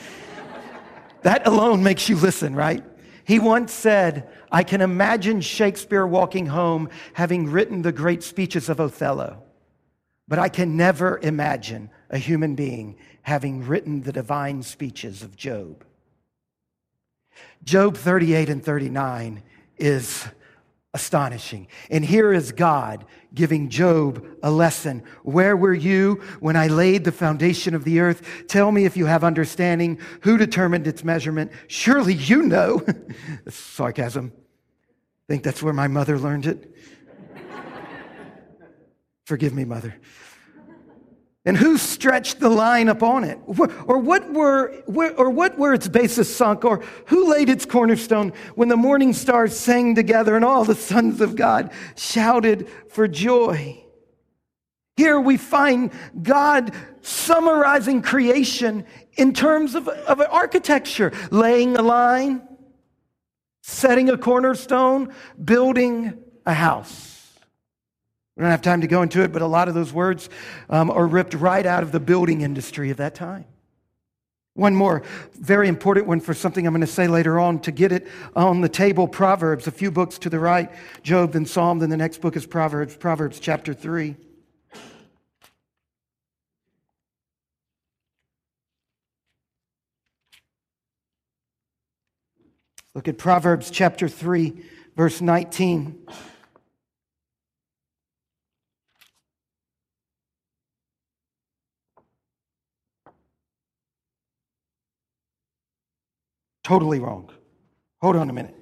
that 1.22 1.46
alone 1.46 1.84
makes 1.84 2.10
you 2.10 2.16
listen, 2.16 2.56
right? 2.56 2.84
He 3.24 3.38
once 3.38 3.72
said, 3.72 4.28
I 4.52 4.64
can 4.64 4.82
imagine 4.82 5.42
Shakespeare 5.42 6.08
walking 6.08 6.48
home 6.48 6.90
having 7.14 7.52
written 7.52 7.84
the 7.84 7.92
great 7.92 8.24
speeches 8.24 8.68
of 8.68 8.80
Othello, 8.80 9.44
but 10.28 10.40
I 10.40 10.50
can 10.50 10.76
never 10.76 11.20
imagine 11.22 11.92
a 12.10 12.18
human 12.18 12.56
being 12.56 12.96
having 13.22 13.64
written 13.64 14.02
the 14.02 14.12
divine 14.12 14.64
speeches 14.64 15.22
of 15.22 15.36
Job. 15.36 15.86
Job 17.64 17.96
38 17.96 18.50
and 18.50 18.66
39 18.66 19.44
is 19.78 20.28
astonishing. 20.98 21.68
And 21.92 22.04
here 22.04 22.34
is 22.34 22.52
God 22.52 23.06
giving 23.32 23.70
Job 23.70 24.26
a 24.42 24.50
lesson. 24.50 25.04
Where 25.22 25.56
were 25.56 25.76
you 25.76 26.16
when 26.40 26.56
I 26.56 26.66
laid 26.66 27.04
the 27.04 27.12
foundation 27.12 27.76
of 27.76 27.84
the 27.84 28.00
earth? 28.00 28.24
Tell 28.48 28.72
me 28.72 28.86
if 28.86 28.98
you 28.98 29.06
have 29.06 29.24
understanding. 29.24 30.00
Who 30.22 30.40
determined 30.40 30.88
its 30.88 31.04
measurement? 31.04 31.52
Surely 31.68 32.16
you 32.16 32.42
know. 32.42 32.84
sarcasm. 33.48 34.34
I 34.36 35.34
think 35.34 35.44
that's 35.44 35.62
where 35.62 35.74
my 35.74 35.88
mother 35.88 36.18
learned 36.18 36.48
it? 36.48 36.76
Forgive 39.26 39.54
me, 39.54 39.66
mother. 39.66 39.94
And 41.48 41.56
who 41.56 41.78
stretched 41.78 42.42
the 42.42 42.50
line 42.50 42.90
upon 42.90 43.24
it? 43.24 43.40
Or 43.86 44.00
what 44.00 44.34
were, 44.34 44.84
or 44.86 45.30
what 45.30 45.58
were 45.58 45.74
its 45.74 45.88
bases 45.88 46.36
sunk? 46.36 46.66
Or 46.66 46.84
who 47.06 47.32
laid 47.32 47.48
its 47.48 47.66
cornerstone 47.66 48.34
when 48.56 48.68
the 48.68 48.76
morning 48.76 49.14
stars 49.14 49.58
sang 49.58 49.96
together 49.96 50.36
and 50.36 50.44
all 50.44 50.66
the 50.66 50.76
sons 50.76 51.22
of 51.22 51.38
God 51.38 51.72
shouted 51.96 52.68
for 52.90 53.08
joy? 53.08 53.82
Here 54.98 55.22
we 55.22 55.38
find 55.38 55.94
God 56.22 56.74
summarizing 57.02 58.02
creation 58.02 58.86
in 59.14 59.34
terms 59.34 59.74
of, 59.74 59.88
of 59.88 60.20
architecture, 60.20 61.14
laying 61.32 61.78
a 61.78 61.82
line, 61.82 62.46
setting 63.62 64.10
a 64.10 64.18
cornerstone, 64.18 65.14
building 65.42 66.22
a 66.46 66.54
house. 66.54 67.17
We 68.38 68.44
don't 68.44 68.52
have 68.52 68.62
time 68.62 68.82
to 68.82 68.88
go 68.88 69.02
into 69.02 69.24
it, 69.24 69.34
but 69.34 69.42
a 69.42 69.48
lot 69.48 69.68
of 69.68 69.74
those 69.74 69.92
words 69.92 70.30
um, 70.70 70.92
are 70.92 71.08
ripped 71.08 71.34
right 71.34 71.66
out 71.66 71.82
of 71.82 71.92
the 71.92 72.00
building 72.00 72.42
industry 72.42 72.92
of 72.92 72.98
that 72.98 73.16
time. 73.16 73.46
One 74.54 74.76
more 74.76 75.02
very 75.34 75.68
important 75.68 76.06
one 76.06 76.20
for 76.20 76.36
something 76.36 76.66
I'm 76.68 76.74
going 76.74 76.82
to 76.82 76.88
say 76.88 77.08
later 77.08 77.40
on 77.40 77.60
to 77.62 77.72
get 77.72 77.92
it 77.92 78.08
on 78.36 78.62
the 78.62 78.70
table 78.70 79.08
Proverbs, 79.08 79.66
a 79.66 79.72
few 79.72 79.90
books 79.90 80.20
to 80.20 80.30
the 80.30 80.38
right, 80.38 80.72
Job 81.02 81.34
and 81.34 81.50
Psalm, 81.50 81.80
then 81.80 81.90
the 81.90 81.98
next 81.98 82.22
book 82.22 82.36
is 82.36 82.46
Proverbs, 82.46 82.96
Proverbs 82.96 83.40
chapter 83.40 83.74
3. 83.74 84.16
Look 92.94 93.08
at 93.08 93.18
Proverbs 93.18 93.72
chapter 93.72 94.08
3, 94.08 94.64
verse 94.96 95.22
19. 95.22 96.06
Totally 106.68 107.00
wrong. 107.00 107.30
Hold 108.02 108.18
on 108.18 108.30
a 108.30 108.34
minute. 108.34 108.54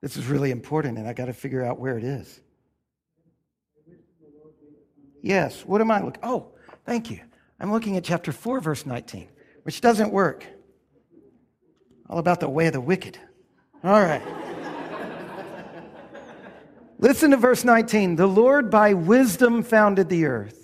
This 0.00 0.16
is 0.16 0.26
really 0.26 0.50
important, 0.50 0.98
and 0.98 1.06
I 1.06 1.12
got 1.12 1.26
to 1.26 1.32
figure 1.32 1.64
out 1.64 1.78
where 1.78 1.96
it 1.96 2.02
is. 2.02 2.40
Yes, 5.22 5.64
what 5.64 5.80
am 5.80 5.92
I 5.92 6.02
looking? 6.02 6.24
Oh, 6.24 6.48
thank 6.84 7.08
you. 7.08 7.20
I'm 7.60 7.70
looking 7.70 7.96
at 7.96 8.02
chapter 8.02 8.32
4, 8.32 8.58
verse 8.58 8.84
19, 8.84 9.28
which 9.62 9.80
doesn't 9.80 10.10
work. 10.10 10.44
All 12.10 12.18
about 12.18 12.40
the 12.40 12.48
way 12.48 12.66
of 12.66 12.72
the 12.72 12.80
wicked. 12.80 13.16
All 13.84 14.02
right. 14.02 14.22
Listen 16.98 17.30
to 17.30 17.36
verse 17.36 17.62
19. 17.62 18.16
The 18.16 18.26
Lord 18.26 18.72
by 18.72 18.92
wisdom 18.92 19.62
founded 19.62 20.08
the 20.08 20.24
earth. 20.24 20.61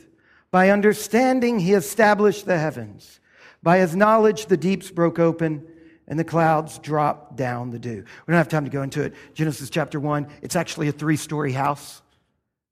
By 0.51 0.71
understanding, 0.71 1.59
he 1.61 1.75
established 1.75 2.47
the 2.47 2.59
heavens. 2.59 3.21
By 3.63 3.79
his 3.79 3.95
knowledge, 3.95 4.47
the 4.47 4.57
deeps 4.57 4.91
broke 4.91 5.19
open 5.19 5.67
and 6.07 6.19
the 6.19 6.25
clouds 6.25 6.79
dropped 6.79 7.37
down 7.37 7.71
the 7.71 7.79
dew. 7.79 8.03
We 8.27 8.33
don't 8.33 8.39
have 8.39 8.49
time 8.49 8.65
to 8.65 8.71
go 8.71 8.83
into 8.83 9.03
it. 9.03 9.15
Genesis 9.35 9.69
chapter 9.69 10.01
1, 10.01 10.27
it's 10.41 10.57
actually 10.57 10.89
a 10.89 10.93
three 10.93 11.17
story 11.17 11.53
house. 11.53 12.03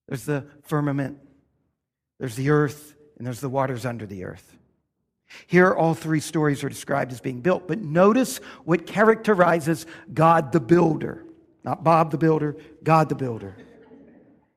There's 0.09 0.25
the 0.25 0.47
firmament, 0.63 1.19
there's 2.19 2.37
the 2.37 2.51
earth, 2.51 2.95
and 3.19 3.27
there's 3.27 3.41
the 3.41 3.49
waters 3.49 3.85
under 3.85 4.07
the 4.07 4.25
earth. 4.25 4.57
Here, 5.47 5.73
all 5.73 5.95
three 5.95 6.21
stories 6.21 6.63
are 6.65 6.69
described 6.69 7.13
as 7.13 7.21
being 7.21 7.41
built, 7.41 7.67
but 7.67 7.81
notice 7.81 8.39
what 8.65 8.87
characterizes 8.87 9.85
God 10.15 10.53
the 10.53 10.61
builder. 10.61 11.25
Not 11.65 11.83
Bob 11.83 12.13
the 12.13 12.19
builder, 12.19 12.57
God 12.85 13.09
the 13.09 13.17
builder. 13.17 13.57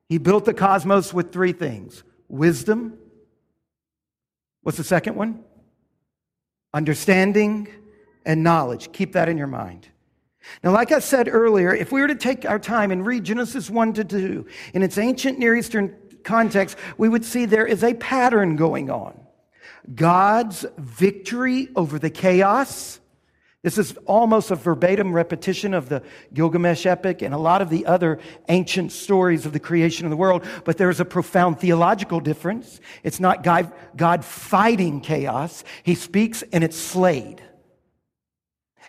He 0.08 0.18
built 0.18 0.44
the 0.44 0.54
cosmos 0.54 1.12
with 1.12 1.32
three 1.32 1.52
things 1.52 2.02
wisdom, 2.28 2.98
What's 4.62 4.78
the 4.78 4.84
second 4.84 5.16
one? 5.16 5.42
Understanding 6.72 7.68
and 8.24 8.42
knowledge. 8.42 8.92
Keep 8.92 9.12
that 9.14 9.28
in 9.28 9.38
your 9.38 9.46
mind. 9.46 9.88
Now, 10.62 10.72
like 10.72 10.92
I 10.92 11.00
said 11.00 11.28
earlier, 11.28 11.74
if 11.74 11.92
we 11.92 12.00
were 12.00 12.08
to 12.08 12.14
take 12.14 12.44
our 12.44 12.58
time 12.58 12.90
and 12.90 13.04
read 13.04 13.24
Genesis 13.24 13.68
1 13.68 13.92
to 13.94 14.04
2 14.04 14.46
in 14.74 14.82
its 14.82 14.98
ancient 14.98 15.38
Near 15.38 15.54
Eastern 15.54 15.94
context, 16.24 16.76
we 16.96 17.08
would 17.08 17.24
see 17.24 17.46
there 17.46 17.66
is 17.66 17.82
a 17.84 17.94
pattern 17.94 18.56
going 18.56 18.90
on. 18.90 19.18
God's 19.94 20.64
victory 20.78 21.68
over 21.74 21.98
the 21.98 22.10
chaos. 22.10 22.99
This 23.62 23.76
is 23.76 23.94
almost 24.06 24.50
a 24.50 24.54
verbatim 24.54 25.12
repetition 25.12 25.74
of 25.74 25.90
the 25.90 26.02
Gilgamesh 26.32 26.86
epic 26.86 27.20
and 27.20 27.34
a 27.34 27.38
lot 27.38 27.60
of 27.60 27.68
the 27.68 27.84
other 27.84 28.18
ancient 28.48 28.90
stories 28.90 29.44
of 29.44 29.52
the 29.52 29.60
creation 29.60 30.06
of 30.06 30.10
the 30.10 30.16
world, 30.16 30.46
but 30.64 30.78
there's 30.78 30.98
a 30.98 31.04
profound 31.04 31.60
theological 31.60 32.20
difference. 32.20 32.80
It's 33.02 33.20
not 33.20 33.42
God, 33.42 33.70
God 33.94 34.24
fighting 34.24 35.02
chaos. 35.02 35.62
He 35.82 35.94
speaks 35.94 36.42
and 36.52 36.64
it's 36.64 36.78
slayed. 36.78 37.42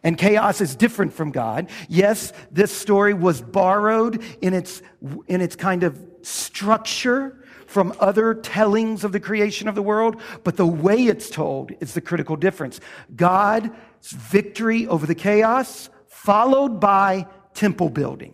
And 0.04 0.18
chaos 0.18 0.62
is 0.62 0.76
different 0.76 1.14
from 1.14 1.32
God. 1.32 1.70
Yes, 1.90 2.32
this 2.50 2.72
story 2.72 3.14
was 3.14 3.42
borrowed 3.42 4.24
in 4.42 4.54
its, 4.54 4.82
in 5.28 5.42
its 5.42 5.58
kind 5.58 5.84
of 5.84 6.02
structure 6.22 7.41
from 7.72 7.94
other 8.02 8.34
tellings 8.34 9.06
of 9.06 9.14
the 9.14 9.20
creation 9.20 9.70
of 9.70 9.76
the 9.76 9.82
world, 9.82 10.22
but 10.44 10.58
the 10.58 10.68
way 10.68 11.06
it's 11.06 11.30
told 11.30 11.72
is 11.80 11.94
the 11.94 12.02
critical 12.02 12.36
difference. 12.36 12.82
God's 13.16 13.70
victory 14.10 14.88
over 14.88 15.06
the 15.06 15.16
chaos, 15.16 15.90
followed 16.08 16.82
by 16.82 17.26
temple 17.54 17.90
building. 17.90 18.34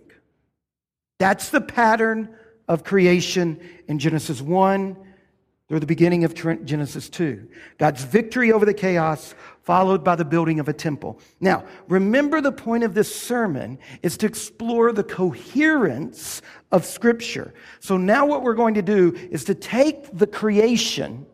That's 1.19 1.49
the 1.49 1.61
pattern 1.61 2.35
of 2.67 2.83
creation 2.83 3.59
in 3.87 3.99
Genesis 3.99 4.41
1 4.41 4.97
through 5.67 5.81
the 5.81 5.85
beginning 5.85 6.23
of 6.23 6.33
Genesis 6.33 7.09
2. 7.09 7.45
God's 7.77 8.03
victory 8.05 8.53
over 8.53 8.65
the 8.65 8.73
chaos, 8.73 9.35
followed 9.63 10.01
by 10.01 10.15
the 10.15 10.23
building 10.23 10.61
of 10.61 10.69
a 10.69 10.73
temple. 10.73 11.19
Now, 11.41 11.65
remember 11.89 12.39
the 12.39 12.53
point 12.53 12.85
of 12.85 12.93
this 12.93 13.13
sermon 13.13 13.77
is 14.01 14.15
to 14.17 14.25
explore 14.25 14.93
the 14.93 15.03
coherence 15.03 16.41
of 16.71 16.85
Scripture. 16.85 17.53
So 17.81 17.97
now 17.97 18.25
what 18.25 18.43
we're 18.43 18.53
going 18.53 18.75
to 18.75 18.81
do 18.81 19.13
is 19.29 19.43
to 19.45 19.55
take 19.55 20.17
the 20.17 20.27
creation 20.27 21.25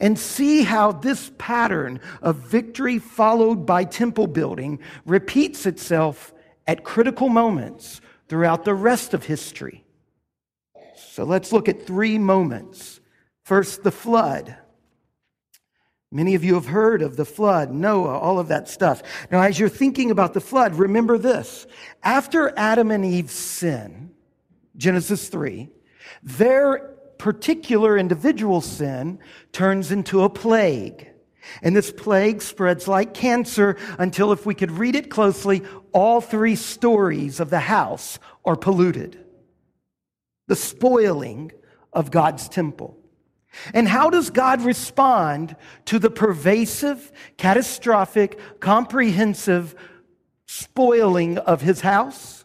and 0.00 0.18
see 0.18 0.62
how 0.62 0.92
this 0.92 1.30
pattern 1.36 2.00
of 2.22 2.36
victory 2.36 2.98
followed 2.98 3.66
by 3.66 3.84
temple 3.84 4.26
building 4.26 4.78
repeats 5.04 5.66
itself 5.66 6.32
at 6.66 6.84
critical 6.84 7.28
moments 7.28 8.00
throughout 8.28 8.64
the 8.64 8.72
rest 8.72 9.12
of 9.12 9.24
history. 9.24 9.84
So 10.96 11.24
let's 11.24 11.52
look 11.52 11.68
at 11.68 11.86
three 11.86 12.16
moments. 12.16 13.00
First, 13.44 13.82
the 13.82 13.90
flood. 13.90 14.56
Many 16.10 16.34
of 16.34 16.44
you 16.44 16.54
have 16.54 16.66
heard 16.66 17.02
of 17.02 17.16
the 17.16 17.24
flood, 17.24 17.72
Noah, 17.72 18.18
all 18.18 18.38
of 18.38 18.48
that 18.48 18.68
stuff. 18.68 19.02
Now, 19.30 19.42
as 19.42 19.58
you're 19.58 19.68
thinking 19.68 20.10
about 20.10 20.32
the 20.32 20.40
flood, 20.40 20.76
remember 20.76 21.18
this. 21.18 21.66
After 22.02 22.52
Adam 22.56 22.90
and 22.90 23.04
Eve's 23.04 23.34
sin, 23.34 24.12
Genesis 24.76 25.28
3, 25.28 25.68
their 26.22 26.94
particular 27.18 27.98
individual 27.98 28.60
sin 28.60 29.18
turns 29.52 29.90
into 29.90 30.22
a 30.22 30.30
plague. 30.30 31.10
And 31.62 31.76
this 31.76 31.92
plague 31.92 32.40
spreads 32.40 32.88
like 32.88 33.12
cancer 33.12 33.76
until, 33.98 34.32
if 34.32 34.46
we 34.46 34.54
could 34.54 34.70
read 34.70 34.94
it 34.94 35.10
closely, 35.10 35.62
all 35.92 36.20
three 36.22 36.56
stories 36.56 37.40
of 37.40 37.50
the 37.50 37.60
house 37.60 38.18
are 38.44 38.56
polluted. 38.56 39.22
The 40.46 40.56
spoiling 40.56 41.52
of 41.92 42.10
God's 42.10 42.48
temple. 42.48 43.03
And 43.72 43.88
how 43.88 44.10
does 44.10 44.30
God 44.30 44.62
respond 44.62 45.56
to 45.86 45.98
the 45.98 46.10
pervasive, 46.10 47.12
catastrophic, 47.36 48.38
comprehensive 48.60 49.74
spoiling 50.46 51.38
of 51.38 51.60
his 51.60 51.80
house? 51.80 52.44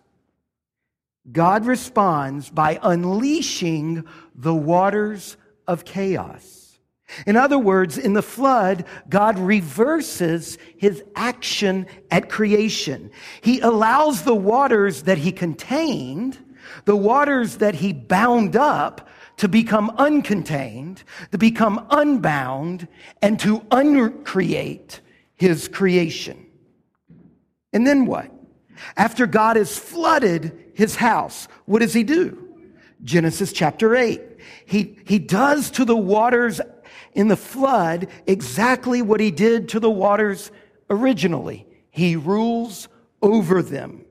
God 1.31 1.65
responds 1.65 2.49
by 2.49 2.79
unleashing 2.81 4.05
the 4.33 4.55
waters 4.55 5.37
of 5.67 5.85
chaos. 5.85 6.79
In 7.25 7.35
other 7.35 7.57
words, 7.57 7.97
in 7.97 8.13
the 8.13 8.21
flood, 8.21 8.85
God 9.09 9.39
reverses 9.39 10.57
his 10.77 11.03
action 11.15 11.87
at 12.11 12.29
creation. 12.29 13.11
He 13.41 13.59
allows 13.59 14.23
the 14.23 14.35
waters 14.35 15.03
that 15.03 15.17
he 15.17 15.31
contained, 15.31 16.37
the 16.85 16.95
waters 16.95 17.57
that 17.57 17.75
he 17.75 17.93
bound 17.93 18.55
up, 18.55 19.07
to 19.39 19.47
become 19.47 19.89
uncontained, 19.91 21.03
to 21.31 21.37
become 21.37 21.85
unbound, 21.89 22.87
and 23.21 23.39
to 23.39 23.65
uncreate 23.71 24.99
his 25.35 25.69
creation. 25.69 26.45
And 27.71 27.87
then 27.87 28.05
what? 28.05 28.29
After 28.97 29.25
God 29.25 29.55
has 29.55 29.77
flooded 29.79 30.71
his 30.73 30.97
house, 30.97 31.47
what 31.65 31.79
does 31.79 31.93
he 31.93 32.03
do? 32.03 32.49
Genesis 33.03 33.53
chapter 33.53 33.95
8. 33.95 34.21
He, 34.65 34.99
he 35.05 35.19
does 35.19 35.71
to 35.71 35.85
the 35.85 35.95
waters 35.95 36.59
in 37.13 37.29
the 37.29 37.37
flood 37.37 38.09
exactly 38.27 39.01
what 39.01 39.21
he 39.21 39.31
did 39.31 39.69
to 39.69 39.79
the 39.79 39.89
waters 39.89 40.51
originally. 40.89 41.65
He 41.91 42.17
rules 42.17 42.89
over 43.21 43.61
them. 43.61 44.03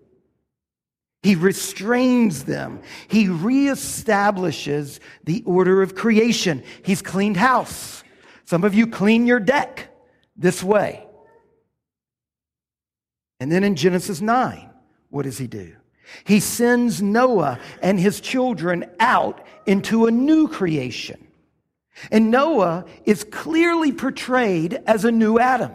He 1.22 1.34
restrains 1.34 2.44
them. 2.44 2.80
He 3.08 3.26
reestablishes 3.26 5.00
the 5.24 5.42
order 5.44 5.82
of 5.82 5.94
creation. 5.94 6.62
He's 6.84 7.02
cleaned 7.02 7.36
house. 7.36 8.04
Some 8.44 8.64
of 8.64 8.74
you 8.74 8.86
clean 8.86 9.26
your 9.26 9.40
deck 9.40 9.90
this 10.36 10.62
way. 10.62 11.06
And 13.40 13.50
then 13.50 13.64
in 13.64 13.76
Genesis 13.76 14.20
9, 14.20 14.70
what 15.10 15.24
does 15.24 15.38
he 15.38 15.46
do? 15.46 15.74
He 16.24 16.40
sends 16.40 17.02
Noah 17.02 17.58
and 17.82 18.00
his 18.00 18.20
children 18.20 18.86
out 18.98 19.44
into 19.66 20.06
a 20.06 20.10
new 20.10 20.48
creation. 20.48 21.26
And 22.10 22.30
Noah 22.30 22.86
is 23.04 23.24
clearly 23.24 23.92
portrayed 23.92 24.80
as 24.86 25.04
a 25.04 25.12
new 25.12 25.38
Adam. 25.38 25.72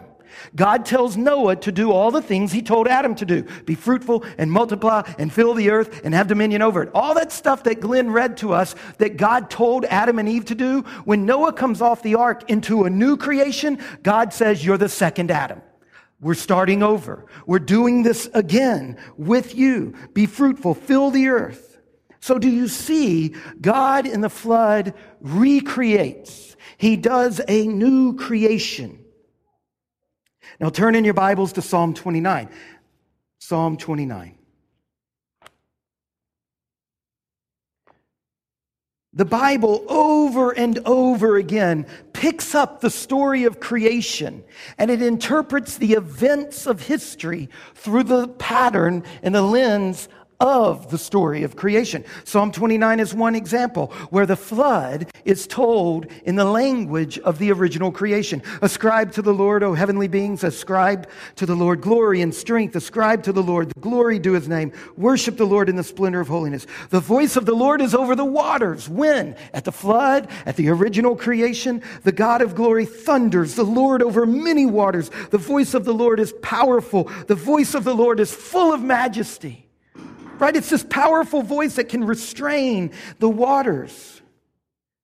God 0.54 0.86
tells 0.86 1.16
Noah 1.16 1.56
to 1.56 1.72
do 1.72 1.90
all 1.90 2.10
the 2.10 2.22
things 2.22 2.52
he 2.52 2.62
told 2.62 2.88
Adam 2.88 3.14
to 3.16 3.24
do 3.24 3.42
be 3.64 3.74
fruitful 3.74 4.24
and 4.38 4.50
multiply 4.50 5.02
and 5.18 5.32
fill 5.32 5.54
the 5.54 5.70
earth 5.70 6.02
and 6.04 6.14
have 6.14 6.26
dominion 6.26 6.62
over 6.62 6.82
it. 6.82 6.90
All 6.94 7.14
that 7.14 7.32
stuff 7.32 7.64
that 7.64 7.80
Glenn 7.80 8.10
read 8.10 8.36
to 8.38 8.52
us 8.52 8.74
that 8.98 9.16
God 9.16 9.50
told 9.50 9.84
Adam 9.86 10.18
and 10.18 10.28
Eve 10.28 10.44
to 10.46 10.54
do, 10.54 10.82
when 11.04 11.26
Noah 11.26 11.52
comes 11.52 11.80
off 11.80 12.02
the 12.02 12.14
ark 12.16 12.50
into 12.50 12.84
a 12.84 12.90
new 12.90 13.16
creation, 13.16 13.78
God 14.02 14.32
says, 14.32 14.64
You're 14.64 14.78
the 14.78 14.88
second 14.88 15.30
Adam. 15.30 15.62
We're 16.20 16.34
starting 16.34 16.82
over. 16.82 17.26
We're 17.46 17.58
doing 17.58 18.02
this 18.02 18.28
again 18.32 18.96
with 19.16 19.54
you. 19.54 19.94
Be 20.14 20.26
fruitful, 20.26 20.74
fill 20.74 21.10
the 21.10 21.28
earth. 21.28 21.78
So, 22.20 22.38
do 22.38 22.48
you 22.48 22.68
see 22.68 23.34
God 23.60 24.06
in 24.06 24.22
the 24.22 24.30
flood 24.30 24.94
recreates? 25.20 26.56
He 26.78 26.96
does 26.96 27.42
a 27.46 27.66
new 27.66 28.16
creation. 28.16 29.03
Now 30.60 30.70
turn 30.70 30.94
in 30.94 31.04
your 31.04 31.14
Bibles 31.14 31.52
to 31.54 31.62
Psalm 31.62 31.94
29. 31.94 32.48
Psalm 33.38 33.76
29. 33.76 34.38
The 39.16 39.24
Bible 39.24 39.84
over 39.88 40.50
and 40.50 40.80
over 40.84 41.36
again 41.36 41.86
picks 42.12 42.52
up 42.52 42.80
the 42.80 42.90
story 42.90 43.44
of 43.44 43.60
creation 43.60 44.42
and 44.76 44.90
it 44.90 45.00
interprets 45.00 45.76
the 45.76 45.92
events 45.92 46.66
of 46.66 46.80
history 46.80 47.48
through 47.76 48.02
the 48.04 48.26
pattern 48.26 49.04
and 49.22 49.32
the 49.32 49.42
lens 49.42 50.08
of 50.40 50.90
the 50.90 50.98
story 50.98 51.42
of 51.42 51.56
creation. 51.56 52.04
Psalm 52.24 52.52
29 52.52 53.00
is 53.00 53.14
one 53.14 53.34
example 53.34 53.88
where 54.10 54.26
the 54.26 54.36
flood 54.36 55.06
is 55.24 55.46
told 55.46 56.06
in 56.24 56.36
the 56.36 56.44
language 56.44 57.18
of 57.20 57.38
the 57.38 57.52
original 57.52 57.90
creation. 57.90 58.42
Ascribe 58.60 59.12
to 59.12 59.22
the 59.22 59.32
Lord, 59.32 59.62
O 59.62 59.74
heavenly 59.74 60.08
beings, 60.08 60.44
ascribe 60.44 61.08
to 61.36 61.46
the 61.46 61.56
Lord 61.56 61.80
glory 61.80 62.20
and 62.20 62.34
strength, 62.34 62.76
ascribe 62.76 63.22
to 63.24 63.32
the 63.32 63.42
Lord 63.42 63.70
the 63.70 63.80
glory 63.80 64.18
due 64.18 64.32
his 64.32 64.48
name, 64.48 64.72
worship 64.96 65.36
the 65.36 65.46
Lord 65.46 65.68
in 65.68 65.76
the 65.76 65.84
splendor 65.84 66.20
of 66.20 66.28
holiness. 66.28 66.66
The 66.90 67.00
voice 67.00 67.36
of 67.36 67.46
the 67.46 67.54
Lord 67.54 67.80
is 67.80 67.94
over 67.94 68.14
the 68.14 68.24
waters. 68.24 68.88
When? 68.88 69.36
At 69.52 69.64
the 69.64 69.72
flood, 69.72 70.28
at 70.46 70.56
the 70.56 70.68
original 70.68 71.16
creation, 71.16 71.82
the 72.02 72.12
God 72.12 72.42
of 72.42 72.54
glory 72.54 72.86
thunders, 72.86 73.54
the 73.54 73.64
Lord 73.64 74.02
over 74.02 74.26
many 74.26 74.66
waters. 74.66 75.10
The 75.30 75.38
voice 75.38 75.74
of 75.74 75.84
the 75.84 75.94
Lord 75.94 76.20
is 76.20 76.32
powerful, 76.42 77.04
the 77.26 77.34
voice 77.34 77.74
of 77.74 77.84
the 77.84 77.94
Lord 77.94 78.20
is 78.20 78.32
full 78.32 78.72
of 78.72 78.82
majesty 78.82 79.63
right? 80.44 80.56
It's 80.56 80.68
this 80.68 80.84
powerful 80.84 81.42
voice 81.42 81.76
that 81.76 81.88
can 81.88 82.04
restrain 82.04 82.92
the 83.18 83.30
waters. 83.30 84.20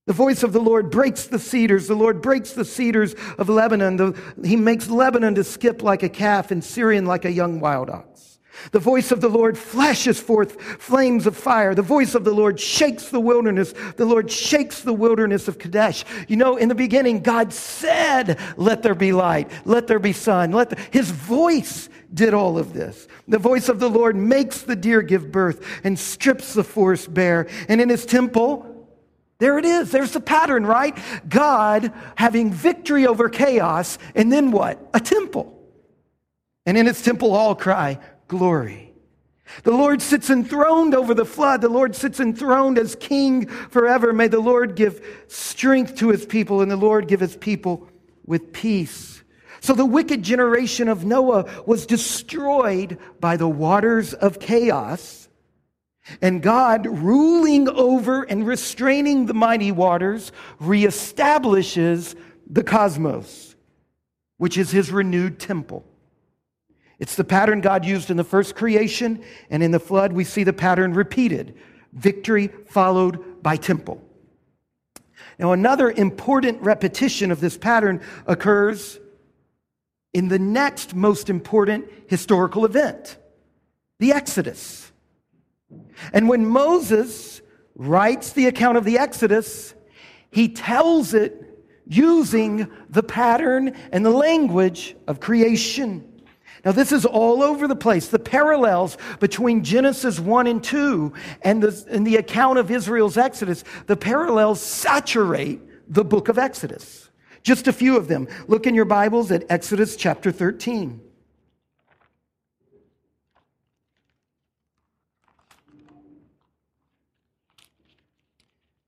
The 0.06 0.12
voice 0.12 0.42
of 0.42 0.52
the 0.52 0.60
Lord 0.60 0.90
breaks 0.90 1.26
the 1.26 1.38
cedars. 1.38 1.88
The 1.88 1.94
Lord 1.94 2.20
breaks 2.20 2.52
the 2.52 2.64
cedars 2.64 3.14
of 3.38 3.48
Lebanon. 3.48 3.96
The, 3.96 4.20
he 4.44 4.56
makes 4.56 4.88
Lebanon 4.88 5.34
to 5.36 5.44
skip 5.44 5.82
like 5.82 6.02
a 6.02 6.08
calf 6.08 6.50
and 6.50 6.62
Sirion 6.62 7.06
like 7.06 7.24
a 7.24 7.32
young 7.32 7.58
wild 7.60 7.88
ox. 7.88 8.29
The 8.72 8.78
voice 8.78 9.10
of 9.12 9.20
the 9.20 9.28
Lord 9.28 9.58
flashes 9.58 10.20
forth 10.20 10.60
flames 10.80 11.26
of 11.26 11.36
fire. 11.36 11.74
The 11.74 11.82
voice 11.82 12.14
of 12.14 12.24
the 12.24 12.34
Lord 12.34 12.60
shakes 12.60 13.08
the 13.08 13.20
wilderness. 13.20 13.74
The 13.96 14.04
Lord 14.04 14.30
shakes 14.30 14.80
the 14.80 14.92
wilderness 14.92 15.48
of 15.48 15.58
Kadesh. 15.58 16.04
You 16.28 16.36
know, 16.36 16.56
in 16.56 16.68
the 16.68 16.74
beginning, 16.74 17.22
God 17.22 17.52
said, 17.52 18.38
Let 18.56 18.82
there 18.82 18.94
be 18.94 19.12
light, 19.12 19.50
let 19.64 19.86
there 19.86 19.98
be 19.98 20.12
sun. 20.12 20.52
Let 20.52 20.70
the, 20.70 20.76
his 20.90 21.10
voice 21.10 21.88
did 22.12 22.34
all 22.34 22.58
of 22.58 22.72
this. 22.72 23.06
The 23.28 23.38
voice 23.38 23.68
of 23.68 23.78
the 23.78 23.88
Lord 23.88 24.16
makes 24.16 24.62
the 24.62 24.76
deer 24.76 25.02
give 25.02 25.30
birth 25.30 25.64
and 25.84 25.98
strips 25.98 26.54
the 26.54 26.64
forest 26.64 27.12
bare. 27.14 27.48
And 27.68 27.80
in 27.80 27.88
his 27.88 28.04
temple, 28.04 28.66
There 29.38 29.58
it 29.58 29.64
is. 29.64 29.90
There's 29.90 30.12
the 30.12 30.20
pattern, 30.20 30.66
right? 30.66 30.96
God 31.26 31.92
having 32.14 32.52
victory 32.52 33.06
over 33.06 33.30
chaos, 33.30 33.98
and 34.14 34.30
then 34.30 34.52
what? 34.52 34.78
A 34.92 35.00
temple. 35.00 35.56
And 36.66 36.76
in 36.76 36.86
its 36.86 37.02
temple, 37.02 37.32
all 37.34 37.54
cry, 37.54 37.98
Glory. 38.30 38.92
The 39.64 39.72
Lord 39.72 40.00
sits 40.00 40.30
enthroned 40.30 40.94
over 40.94 41.14
the 41.14 41.24
flood. 41.24 41.62
The 41.62 41.68
Lord 41.68 41.96
sits 41.96 42.20
enthroned 42.20 42.78
as 42.78 42.94
king 42.94 43.48
forever. 43.48 44.12
May 44.12 44.28
the 44.28 44.38
Lord 44.38 44.76
give 44.76 45.04
strength 45.26 45.96
to 45.96 46.10
his 46.10 46.26
people, 46.26 46.60
and 46.60 46.70
the 46.70 46.76
Lord 46.76 47.08
give 47.08 47.18
his 47.18 47.36
people 47.36 47.88
with 48.24 48.52
peace. 48.52 49.24
So 49.58 49.72
the 49.72 49.84
wicked 49.84 50.22
generation 50.22 50.86
of 50.86 51.04
Noah 51.04 51.64
was 51.66 51.86
destroyed 51.86 52.98
by 53.18 53.36
the 53.36 53.48
waters 53.48 54.14
of 54.14 54.38
chaos. 54.38 55.28
And 56.22 56.40
God, 56.40 56.86
ruling 56.86 57.68
over 57.68 58.22
and 58.22 58.46
restraining 58.46 59.26
the 59.26 59.34
mighty 59.34 59.72
waters, 59.72 60.30
reestablishes 60.60 62.14
the 62.48 62.62
cosmos, 62.62 63.56
which 64.36 64.56
is 64.56 64.70
his 64.70 64.92
renewed 64.92 65.40
temple. 65.40 65.84
It's 67.00 67.16
the 67.16 67.24
pattern 67.24 67.62
God 67.62 67.84
used 67.84 68.10
in 68.10 68.16
the 68.16 68.24
first 68.24 68.54
creation, 68.54 69.24
and 69.48 69.62
in 69.62 69.70
the 69.70 69.80
flood, 69.80 70.12
we 70.12 70.22
see 70.22 70.44
the 70.44 70.52
pattern 70.52 70.92
repeated 70.92 71.56
victory 71.92 72.48
followed 72.66 73.42
by 73.42 73.56
temple. 73.56 74.00
Now, 75.38 75.52
another 75.52 75.90
important 75.90 76.60
repetition 76.62 77.32
of 77.32 77.40
this 77.40 77.56
pattern 77.56 78.02
occurs 78.26 79.00
in 80.12 80.28
the 80.28 80.38
next 80.38 80.94
most 80.94 81.30
important 81.30 81.86
historical 82.06 82.64
event 82.64 83.16
the 83.98 84.12
Exodus. 84.12 84.92
And 86.12 86.28
when 86.28 86.46
Moses 86.46 87.42
writes 87.74 88.32
the 88.32 88.46
account 88.46 88.78
of 88.78 88.84
the 88.84 88.98
Exodus, 88.98 89.74
he 90.30 90.48
tells 90.48 91.12
it 91.12 91.46
using 91.86 92.70
the 92.88 93.02
pattern 93.02 93.76
and 93.92 94.04
the 94.04 94.10
language 94.10 94.96
of 95.06 95.20
creation. 95.20 96.19
Now, 96.64 96.72
this 96.72 96.92
is 96.92 97.06
all 97.06 97.42
over 97.42 97.66
the 97.66 97.76
place. 97.76 98.08
The 98.08 98.18
parallels 98.18 98.98
between 99.18 99.64
Genesis 99.64 100.20
1 100.20 100.46
and 100.46 100.62
2 100.62 101.12
and 101.42 101.62
the, 101.62 101.86
and 101.90 102.06
the 102.06 102.16
account 102.16 102.58
of 102.58 102.70
Israel's 102.70 103.16
Exodus, 103.16 103.64
the 103.86 103.96
parallels 103.96 104.60
saturate 104.60 105.60
the 105.88 106.04
book 106.04 106.28
of 106.28 106.38
Exodus. 106.38 107.10
Just 107.42 107.66
a 107.66 107.72
few 107.72 107.96
of 107.96 108.08
them. 108.08 108.28
Look 108.46 108.66
in 108.66 108.74
your 108.74 108.84
Bibles 108.84 109.30
at 109.30 109.44
Exodus 109.48 109.96
chapter 109.96 110.30
13. 110.30 111.00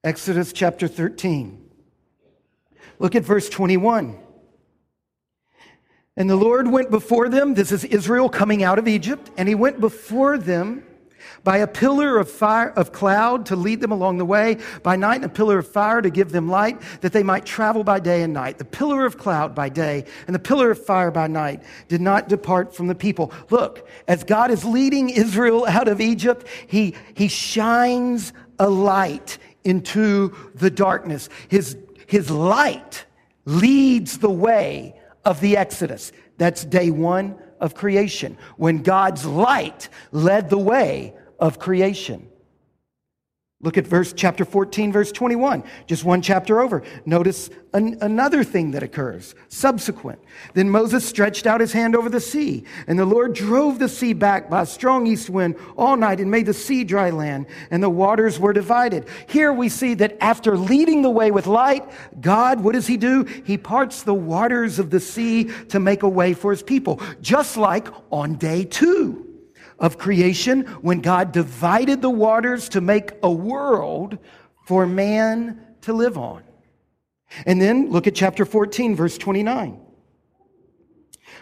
Exodus 0.05 0.53
chapter 0.53 0.89
13. 0.89 1.71
Look 2.99 3.15
at 3.15 3.25
verse 3.25 3.49
21. 3.49 4.19
And 6.17 6.29
the 6.29 6.37
Lord 6.37 6.71
went 6.71 6.91
before 6.91 7.29
them. 7.29 7.55
This 7.55 7.73
is 7.73 7.85
Israel 7.85 8.29
coming 8.29 8.63
out 8.63 8.79
of 8.79 8.87
Egypt. 8.87 9.31
And 9.37 9.49
he 9.49 9.55
went 9.55 9.81
before 9.81 10.37
them 10.37 10.85
by 11.45 11.59
a 11.59 11.67
pillar 11.67 12.19
of 12.19 12.31
fire, 12.31 12.71
of 12.71 12.93
cloud 12.93 13.47
to 13.47 13.57
lead 13.57 13.81
them 13.81 13.91
along 13.91 14.19
the 14.19 14.25
way, 14.25 14.59
by 14.83 14.97
night 14.97 15.17
and 15.17 15.25
a 15.25 15.29
pillar 15.29 15.59
of 15.59 15.67
fire 15.67 16.01
to 16.03 16.11
give 16.11 16.31
them 16.31 16.49
light, 16.49 16.81
that 17.01 17.13
they 17.13 17.23
might 17.23 17.45
travel 17.45 17.83
by 17.83 17.99
day 17.99 18.23
and 18.23 18.33
night. 18.33 18.59
The 18.59 18.65
pillar 18.65 19.07
of 19.07 19.19
cloud 19.19 19.55
by 19.55 19.69
day 19.69 20.05
and 20.27 20.35
the 20.35 20.41
pillar 20.41 20.71
of 20.71 20.85
fire 20.85 21.11
by 21.11 21.27
night 21.27 21.63
did 21.89 22.01
not 22.01 22.29
depart 22.29 22.75
from 22.75 22.87
the 22.87 22.95
people. 22.95 23.33
Look, 23.51 23.89
as 24.07 24.25
God 24.25 24.51
is 24.51 24.65
leading 24.65 25.11
Israel 25.11 25.67
out 25.67 25.89
of 25.89 26.01
Egypt, 26.01 26.47
he, 26.67 26.95
he 27.15 27.29
shines 27.29 28.33
a 28.59 28.69
light 28.69 29.39
into 29.65 30.35
the 30.55 30.71
darkness. 30.71 31.29
His, 31.49 31.77
his 32.07 32.31
light 32.31 33.07
leads 33.45 34.19
the 34.19 34.31
way 34.31 34.95
of 35.25 35.41
the 35.41 35.57
Exodus. 35.57 36.13
That's 36.39 36.65
day 36.65 36.91
one 36.91 37.39
of 37.61 37.75
creation, 37.75 38.37
when 38.57 38.83
God's 38.83 39.25
light 39.25 39.89
led 40.11 40.51
the 40.51 40.59
way 40.59 41.15
of 41.39 41.59
creation. 41.59 42.29
Look 43.65 43.79
at 43.79 43.87
verse 43.87 44.13
chapter 44.13 44.45
14, 44.45 44.91
verse 44.91 45.13
21, 45.13 45.63
just 45.87 46.03
one 46.03 46.21
chapter 46.21 46.61
over. 46.61 46.83
Notice 47.07 47.49
an, 47.73 47.97
another 48.01 48.43
thing 48.43 48.73
that 48.73 48.83
occurs, 48.83 49.37
subsequent. 49.49 50.19
Then 50.55 50.69
Moses 50.69 51.09
stretched 51.09 51.47
out 51.47 51.61
his 51.61 51.73
hand 51.73 51.95
over 51.95 52.09
the 52.09 52.21
sea, 52.21 52.65
and 52.89 52.99
the 52.99 53.05
Lord 53.05 53.35
drove 53.35 53.79
the 53.79 53.89
sea 53.89 54.15
back 54.15 54.51
by 54.51 54.63
a 54.63 54.67
strong 54.67 55.07
east 55.07 55.31
wind 55.31 55.55
all 55.77 55.97
night 55.97 56.19
and 56.19 56.29
made 56.29 56.47
the 56.47 56.53
sea 56.53 56.83
dry 56.83 57.11
land, 57.11 57.47
and 57.71 57.81
the 57.81 57.89
waters 57.89 58.41
were 58.41 58.53
divided. 58.53 59.07
Here 59.29 59.53
we 59.53 59.69
see 59.69 59.95
that 59.95 60.17
after 60.21 60.59
leading 60.59 61.03
the 61.03 61.11
way 61.11 61.31
with 61.31 61.47
light, 61.47 61.89
God, 62.21 62.65
what 62.65 62.73
does 62.73 62.89
he 62.89 62.97
do? 62.97 63.23
He 63.45 63.57
parts 63.57 64.03
the 64.03 64.13
waters 64.13 64.81
of 64.81 64.91
the 64.91 64.99
sea 64.99 65.45
to 65.69 65.79
make 65.79 66.03
a 66.03 66.09
way 66.09 66.35
for 66.35 66.51
his 66.51 66.65
people, 66.65 67.01
just 67.21 67.57
like 67.57 67.87
on 68.11 68.35
day 68.35 68.65
two 68.65 69.32
of 69.83 69.99
creation 69.99 70.63
when 70.81 71.01
God 71.01 71.33
divided 71.33 72.01
the 72.01 72.09
waters 72.09 72.71
to 72.71 72.81
make 72.81 73.11
a 73.23 73.31
world 73.31 74.17
for 74.65 74.87
man 74.87 75.61
to 75.83 75.93
live 75.93 76.17
on. 76.17 76.43
And 77.45 77.61
then 77.61 77.91
look 77.91 78.07
at 78.07 78.15
chapter 78.15 78.45
14, 78.45 78.95
verse 78.95 79.19
29. 79.19 79.81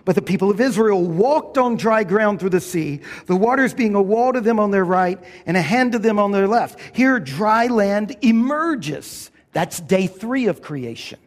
But 0.05 0.15
the 0.15 0.23
people 0.23 0.51
of 0.51 0.61
Israel 0.61 1.05
walked 1.05 1.59
on 1.59 1.77
dry 1.77 2.05
ground 2.05 2.41
through 2.41 2.51
the 2.51 2.61
sea, 2.61 3.01
the 3.27 3.37
waters 3.37 3.75
being 3.75 3.95
a 3.95 4.01
wall 4.01 4.33
to 4.33 4.41
them 4.41 4.59
on 4.59 4.71
their 4.71 4.85
right 4.85 5.23
and 5.45 5.57
a 5.57 5.63
hand 5.63 5.93
to 5.93 5.99
them 5.99 6.19
on 6.19 6.33
their 6.33 6.49
left. 6.49 6.81
Here, 6.97 7.21
dry 7.21 7.67
land 7.67 8.17
emerges. 8.23 9.31
That's 9.53 9.81
day 9.81 10.07
three 10.07 10.47
of 10.47 10.63
creation. 10.63 11.19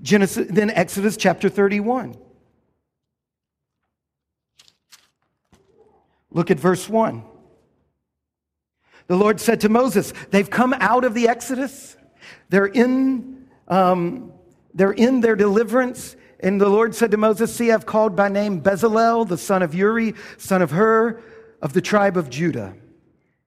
Genesis, 0.00 0.46
then 0.48 0.70
Exodus 0.70 1.16
chapter 1.16 1.48
31. 1.48 2.16
Look 6.30 6.50
at 6.50 6.58
verse 6.58 6.88
1. 6.88 7.24
The 9.06 9.16
Lord 9.16 9.40
said 9.40 9.60
to 9.62 9.68
Moses, 9.68 10.12
They've 10.30 10.48
come 10.48 10.74
out 10.74 11.04
of 11.04 11.14
the 11.14 11.28
Exodus. 11.28 11.96
They're 12.50 12.66
in, 12.66 13.48
um, 13.66 14.32
they're 14.74 14.92
in 14.92 15.20
their 15.20 15.34
deliverance. 15.34 16.14
And 16.40 16.60
the 16.60 16.68
Lord 16.68 16.94
said 16.94 17.10
to 17.12 17.16
Moses, 17.16 17.54
See, 17.54 17.72
I've 17.72 17.86
called 17.86 18.14
by 18.14 18.28
name 18.28 18.60
Bezalel, 18.60 19.26
the 19.26 19.38
son 19.38 19.62
of 19.62 19.74
Uri, 19.74 20.14
son 20.36 20.62
of 20.62 20.70
Hur, 20.70 21.20
of 21.62 21.72
the 21.72 21.80
tribe 21.80 22.16
of 22.16 22.28
Judah. 22.28 22.74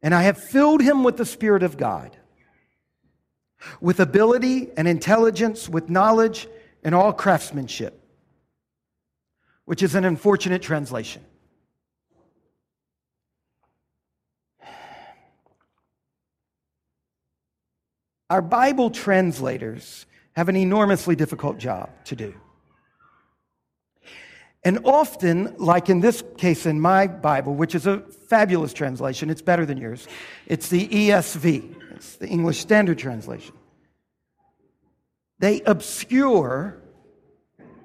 And 0.02 0.15
I 0.15 0.24
have 0.24 0.38
filled 0.38 0.82
him 0.82 1.04
with 1.04 1.17
the 1.17 1.26
Spirit 1.26 1.62
of 1.62 1.78
God, 1.78 2.17
with 3.80 4.00
ability 4.00 4.72
and 4.76 4.88
intelligence, 4.88 5.70
with 5.70 5.89
knowledge 5.89 6.48
and 6.84 6.96
all 6.96 7.13
craftsmanship, 7.13 8.04
which 9.65 9.84
is 9.84 9.94
an 9.94 10.06
unfortunate 10.06 10.63
translation. 10.63 11.24
Our 18.32 18.41
Bible 18.41 18.91
translators 18.91 20.06
have 20.38 20.48
an 20.48 20.56
enormously 20.56 21.17
difficult 21.17 21.58
job 21.58 21.89
to 22.06 22.15
do. 22.15 22.34
And 24.63 24.80
often, 24.86 25.54
like 25.58 25.89
in 25.89 26.00
this 26.00 26.24
case 26.38 26.65
in 26.65 26.80
my 26.80 27.08
Bible, 27.08 27.56
which 27.56 27.76
is 27.76 27.88
a 27.88 28.00
fabulous 28.30 28.72
translation, 28.72 29.30
it's 29.30 29.41
better 29.41 29.65
than 29.65 29.78
yours, 29.78 30.08
it's 30.48 30.70
the 30.70 30.88
ESV, 30.88 31.76
it's 31.91 32.15
the 32.15 32.28
English 32.30 32.60
Standard 32.60 32.98
Translation. 32.98 33.54
They 35.39 35.60
obscure 35.63 36.82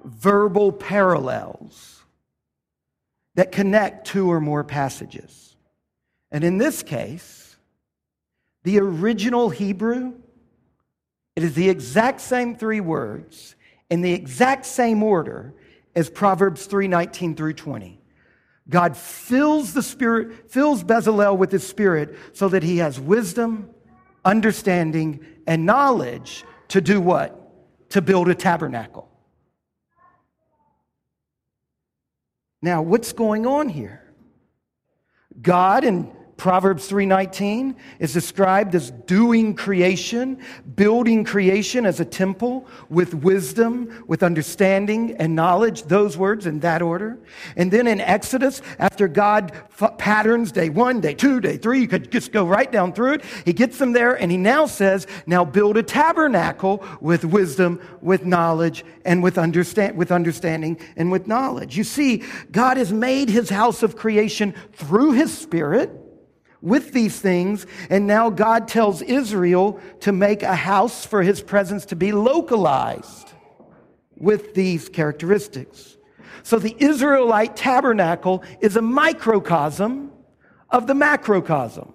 verbal 0.04 0.70
parallels 0.70 2.04
that 3.34 3.50
connect 3.50 4.06
two 4.06 4.30
or 4.30 4.40
more 4.40 4.62
passages. 4.62 5.56
And 6.30 6.44
in 6.44 6.58
this 6.58 6.84
case, 6.84 7.56
the 8.62 8.78
original 8.78 9.50
Hebrew 9.50 10.12
it 11.36 11.44
is 11.44 11.54
the 11.54 11.68
exact 11.68 12.20
same 12.22 12.56
three 12.56 12.80
words 12.80 13.54
in 13.90 14.00
the 14.00 14.12
exact 14.12 14.64
same 14.66 15.02
order 15.02 15.54
as 15.94 16.10
Proverbs 16.10 16.66
3 16.66 16.88
19 16.88 17.36
through 17.36 17.52
20. 17.52 18.00
God 18.68 18.96
fills 18.96 19.74
the 19.74 19.82
Spirit, 19.82 20.50
fills 20.50 20.82
Bezalel 20.82 21.36
with 21.36 21.52
his 21.52 21.64
Spirit 21.66 22.16
so 22.32 22.48
that 22.48 22.62
he 22.62 22.78
has 22.78 22.98
wisdom, 22.98 23.70
understanding, 24.24 25.24
and 25.46 25.64
knowledge 25.64 26.44
to 26.68 26.80
do 26.80 27.00
what? 27.00 27.38
To 27.90 28.02
build 28.02 28.28
a 28.28 28.34
tabernacle. 28.34 29.08
Now, 32.60 32.82
what's 32.82 33.12
going 33.12 33.46
on 33.46 33.68
here? 33.68 34.02
God, 35.40 35.84
in 35.84 36.10
Proverbs 36.36 36.86
3:19 36.86 37.76
is 37.98 38.12
described 38.12 38.74
as 38.74 38.90
doing 38.90 39.54
creation, 39.54 40.36
building 40.76 41.24
creation 41.24 41.86
as 41.86 41.98
a 41.98 42.04
temple 42.04 42.66
with 42.90 43.14
wisdom, 43.14 44.04
with 44.06 44.22
understanding 44.22 45.16
and 45.18 45.34
knowledge, 45.34 45.84
those 45.84 46.18
words 46.18 46.46
in 46.46 46.60
that 46.60 46.82
order. 46.82 47.18
And 47.56 47.70
then 47.70 47.86
in 47.86 48.02
Exodus, 48.02 48.60
after 48.78 49.08
God 49.08 49.52
f- 49.80 49.96
patterns 49.96 50.52
day 50.52 50.68
1, 50.68 51.00
day 51.00 51.14
2, 51.14 51.40
day 51.40 51.56
3, 51.56 51.80
you 51.80 51.88
could 51.88 52.12
just 52.12 52.32
go 52.32 52.46
right 52.46 52.70
down 52.70 52.92
through 52.92 53.14
it. 53.14 53.24
He 53.46 53.54
gets 53.54 53.78
them 53.78 53.92
there 53.92 54.12
and 54.12 54.30
he 54.30 54.36
now 54.36 54.66
says, 54.66 55.06
"Now 55.26 55.42
build 55.42 55.78
a 55.78 55.82
tabernacle 55.82 56.84
with 57.00 57.24
wisdom, 57.24 57.80
with 58.02 58.26
knowledge, 58.26 58.84
and 59.06 59.22
with 59.22 59.38
understand 59.38 59.96
with 59.96 60.12
understanding 60.12 60.76
and 60.98 61.10
with 61.10 61.26
knowledge." 61.26 61.78
You 61.78 61.84
see, 61.84 62.24
God 62.52 62.76
has 62.76 62.92
made 62.92 63.30
his 63.30 63.48
house 63.48 63.82
of 63.82 63.96
creation 63.96 64.52
through 64.74 65.12
his 65.12 65.32
spirit 65.32 66.02
with 66.60 66.92
these 66.92 67.18
things. 67.18 67.66
And 67.90 68.06
now 68.06 68.30
God 68.30 68.68
tells 68.68 69.02
Israel 69.02 69.80
to 70.00 70.12
make 70.12 70.42
a 70.42 70.54
house 70.54 71.04
for 71.04 71.22
his 71.22 71.42
presence 71.42 71.86
to 71.86 71.96
be 71.96 72.12
localized 72.12 73.32
with 74.16 74.54
these 74.54 74.88
characteristics. 74.88 75.96
So 76.42 76.58
the 76.58 76.76
Israelite 76.78 77.56
tabernacle 77.56 78.44
is 78.60 78.76
a 78.76 78.82
microcosm 78.82 80.12
of 80.70 80.86
the 80.86 80.94
macrocosm. 80.94 81.92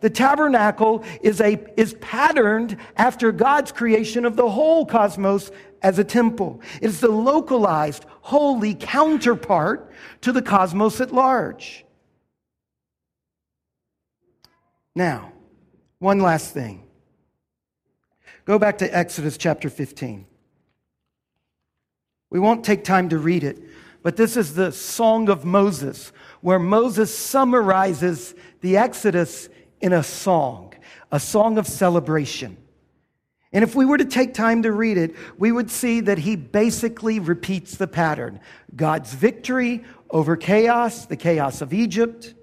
The 0.00 0.10
tabernacle 0.10 1.04
is, 1.20 1.40
a, 1.40 1.62
is 1.78 1.94
patterned 2.00 2.76
after 2.96 3.30
God's 3.32 3.72
creation 3.72 4.24
of 4.24 4.36
the 4.36 4.48
whole 4.48 4.86
cosmos 4.86 5.50
as 5.82 5.98
a 5.98 6.04
temple. 6.04 6.60
It 6.80 6.86
is 6.86 7.00
the 7.00 7.08
localized, 7.08 8.06
holy 8.22 8.74
counterpart 8.74 9.92
to 10.22 10.32
the 10.32 10.42
cosmos 10.42 11.00
at 11.00 11.12
large. 11.12 11.84
Now, 14.94 15.32
one 15.98 16.20
last 16.20 16.52
thing. 16.52 16.84
Go 18.44 18.58
back 18.58 18.78
to 18.78 18.96
Exodus 18.96 19.36
chapter 19.36 19.70
15. 19.70 20.26
We 22.30 22.40
won't 22.40 22.64
take 22.64 22.84
time 22.84 23.08
to 23.10 23.18
read 23.18 23.44
it, 23.44 23.62
but 24.02 24.16
this 24.16 24.36
is 24.36 24.54
the 24.54 24.72
Song 24.72 25.28
of 25.28 25.44
Moses, 25.44 26.12
where 26.40 26.58
Moses 26.58 27.16
summarizes 27.16 28.34
the 28.60 28.76
Exodus 28.76 29.48
in 29.80 29.92
a 29.92 30.02
song, 30.02 30.74
a 31.10 31.20
song 31.20 31.58
of 31.58 31.66
celebration. 31.66 32.56
And 33.52 33.62
if 33.62 33.74
we 33.74 33.84
were 33.84 33.98
to 33.98 34.04
take 34.04 34.32
time 34.32 34.62
to 34.62 34.72
read 34.72 34.96
it, 34.96 35.14
we 35.38 35.52
would 35.52 35.70
see 35.70 36.00
that 36.00 36.18
he 36.18 36.36
basically 36.36 37.20
repeats 37.20 37.76
the 37.76 37.86
pattern 37.86 38.40
God's 38.74 39.12
victory 39.12 39.84
over 40.10 40.36
chaos, 40.36 41.06
the 41.06 41.16
chaos 41.16 41.60
of 41.60 41.72
Egypt, 41.74 42.34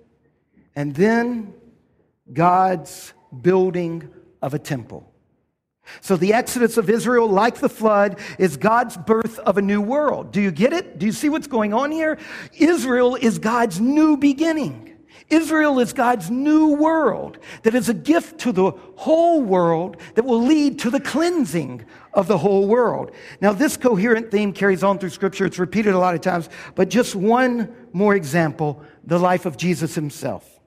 and 0.75 0.95
then 0.95 1.53
God's 2.33 3.13
building 3.41 4.09
of 4.41 4.53
a 4.53 4.59
temple. 4.59 5.11
So 6.01 6.15
the 6.15 6.33
exodus 6.33 6.77
of 6.77 6.89
Israel, 6.89 7.27
like 7.27 7.57
the 7.57 7.69
flood, 7.69 8.19
is 8.37 8.57
God's 8.57 8.95
birth 8.95 9.39
of 9.39 9.57
a 9.57 9.61
new 9.61 9.81
world. 9.81 10.31
Do 10.31 10.41
you 10.41 10.51
get 10.51 10.71
it? 10.73 10.99
Do 10.99 11.05
you 11.05 11.11
see 11.11 11.29
what's 11.29 11.47
going 11.47 11.73
on 11.73 11.91
here? 11.91 12.19
Israel 12.57 13.15
is 13.15 13.39
God's 13.39 13.79
new 13.79 14.15
beginning. 14.15 14.85
Israel 15.29 15.79
is 15.79 15.93
God's 15.93 16.31
new 16.31 16.75
world 16.75 17.37
that 17.63 17.75
is 17.75 17.87
a 17.87 17.93
gift 17.93 18.39
to 18.41 18.51
the 18.51 18.71
whole 18.95 19.41
world 19.41 19.97
that 20.15 20.25
will 20.25 20.43
lead 20.43 20.79
to 20.79 20.89
the 20.89 20.99
cleansing 20.99 21.85
of 22.13 22.27
the 22.27 22.37
whole 22.37 22.67
world. 22.67 23.11
Now, 23.39 23.53
this 23.53 23.77
coherent 23.77 24.31
theme 24.31 24.53
carries 24.53 24.83
on 24.83 24.97
through 24.97 25.11
Scripture. 25.11 25.45
It's 25.45 25.59
repeated 25.59 25.93
a 25.93 25.99
lot 25.99 26.15
of 26.15 26.21
times, 26.21 26.49
but 26.73 26.89
just 26.89 27.15
one 27.15 27.75
more 27.93 28.15
example 28.15 28.81
the 29.03 29.19
life 29.19 29.45
of 29.45 29.57
Jesus 29.57 29.93
himself. 29.93 30.58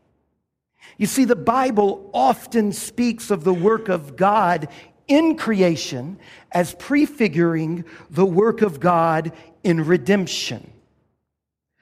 You 1.03 1.09
see, 1.09 1.25
the 1.25 1.35
Bible 1.35 2.09
often 2.15 2.71
speaks 2.71 3.33
of 3.33 3.43
the 3.43 3.53
work 3.53 3.89
of 3.89 4.15
God 4.15 4.69
in 5.09 5.37
creation 5.37 6.21
as 6.53 6.77
prefiguring 6.77 7.87
the 8.09 8.25
work 8.25 8.63
of 8.63 8.79
God 8.79 9.33
in 9.65 9.85
redemption. 9.85 10.71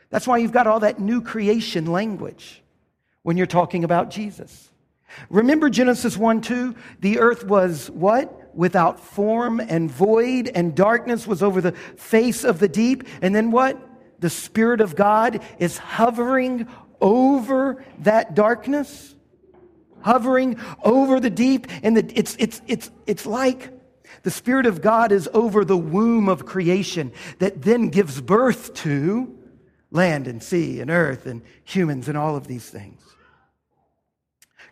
That's 0.08 0.26
why 0.26 0.38
you've 0.38 0.52
got 0.52 0.66
all 0.66 0.80
that 0.80 1.00
new 1.00 1.20
creation 1.20 1.84
language 1.84 2.62
when 3.20 3.36
you're 3.36 3.46
talking 3.46 3.84
about 3.84 4.08
Jesus. 4.08 4.70
Remember 5.28 5.68
Genesis 5.68 6.16
1 6.16 6.40
2? 6.40 6.74
The 7.00 7.18
earth 7.18 7.44
was 7.44 7.90
what? 7.90 8.56
Without 8.56 8.98
form 8.98 9.60
and 9.60 9.90
void, 9.90 10.50
and 10.54 10.74
darkness 10.74 11.26
was 11.26 11.42
over 11.42 11.60
the 11.60 11.72
face 11.72 12.42
of 12.42 12.58
the 12.58 12.68
deep. 12.68 13.04
And 13.20 13.34
then 13.34 13.50
what? 13.50 13.76
The 14.20 14.30
Spirit 14.30 14.80
of 14.80 14.96
God 14.96 15.42
is 15.58 15.76
hovering 15.76 16.66
over 17.00 17.84
that 18.00 18.34
darkness, 18.34 19.14
hovering 20.02 20.58
over 20.84 21.20
the 21.20 21.30
deep. 21.30 21.66
And 21.82 21.96
the, 21.96 22.12
it's, 22.18 22.36
it's, 22.38 22.60
it's, 22.66 22.90
it's 23.06 23.26
like 23.26 23.70
the 24.22 24.30
Spirit 24.30 24.66
of 24.66 24.82
God 24.82 25.12
is 25.12 25.28
over 25.32 25.64
the 25.64 25.76
womb 25.76 26.28
of 26.28 26.46
creation 26.46 27.12
that 27.38 27.62
then 27.62 27.88
gives 27.88 28.20
birth 28.20 28.74
to 28.74 29.36
land 29.90 30.28
and 30.28 30.42
sea 30.42 30.80
and 30.80 30.90
earth 30.90 31.26
and 31.26 31.42
humans 31.64 32.08
and 32.08 32.16
all 32.16 32.36
of 32.36 32.46
these 32.46 32.68
things. 32.68 33.02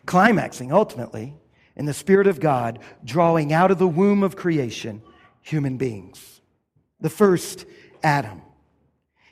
Climaxing 0.05 0.71
ultimately 0.71 1.35
in 1.75 1.85
the 1.85 1.93
Spirit 1.93 2.27
of 2.27 2.39
God 2.39 2.79
drawing 3.03 3.53
out 3.53 3.71
of 3.71 3.79
the 3.79 3.87
womb 3.87 4.23
of 4.23 4.35
creation 4.35 5.01
human 5.41 5.77
beings. 5.77 6.41
The 6.99 7.09
first 7.09 7.65
Adam. 8.03 8.41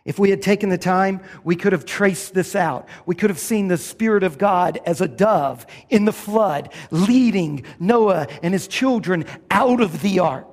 If 0.08 0.17
we 0.17 0.30
had 0.30 0.41
taken 0.41 0.70
the 0.70 0.78
time, 0.78 1.20
we 1.43 1.58
could 1.58 1.74
have 1.74 1.86
traced 1.86 2.34
this 2.34 2.56
out. 2.56 2.88
We 3.06 3.13
could 3.13 3.30
have 3.30 3.38
seen 3.38 3.67
the 3.67 3.78
Spirit 3.78 4.24
of 4.24 4.38
God 4.38 4.80
as 4.86 5.02
a 5.02 5.08
dove 5.08 5.67
in 5.89 6.06
the 6.06 6.13
flood, 6.13 6.74
leading 6.91 7.65
Noah 7.78 8.28
and 8.41 8.54
his 8.54 8.70
children 8.70 9.26
out 9.52 9.82
of 9.82 10.02
the 10.02 10.20
ark. 10.20 10.48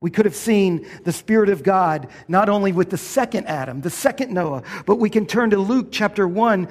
We 0.00 0.10
could 0.10 0.24
have 0.24 0.34
seen 0.34 0.86
the 1.04 1.12
Spirit 1.12 1.50
of 1.50 1.62
God 1.62 2.08
not 2.28 2.48
only 2.48 2.72
with 2.72 2.88
the 2.88 2.96
second 2.96 3.46
Adam, 3.46 3.82
the 3.82 3.90
second 3.90 4.32
Noah, 4.32 4.62
but 4.86 4.96
we 4.96 5.10
can 5.10 5.26
turn 5.26 5.50
to 5.50 5.58
Luke 5.58 5.88
chapter 5.92 6.26
1, 6.26 6.66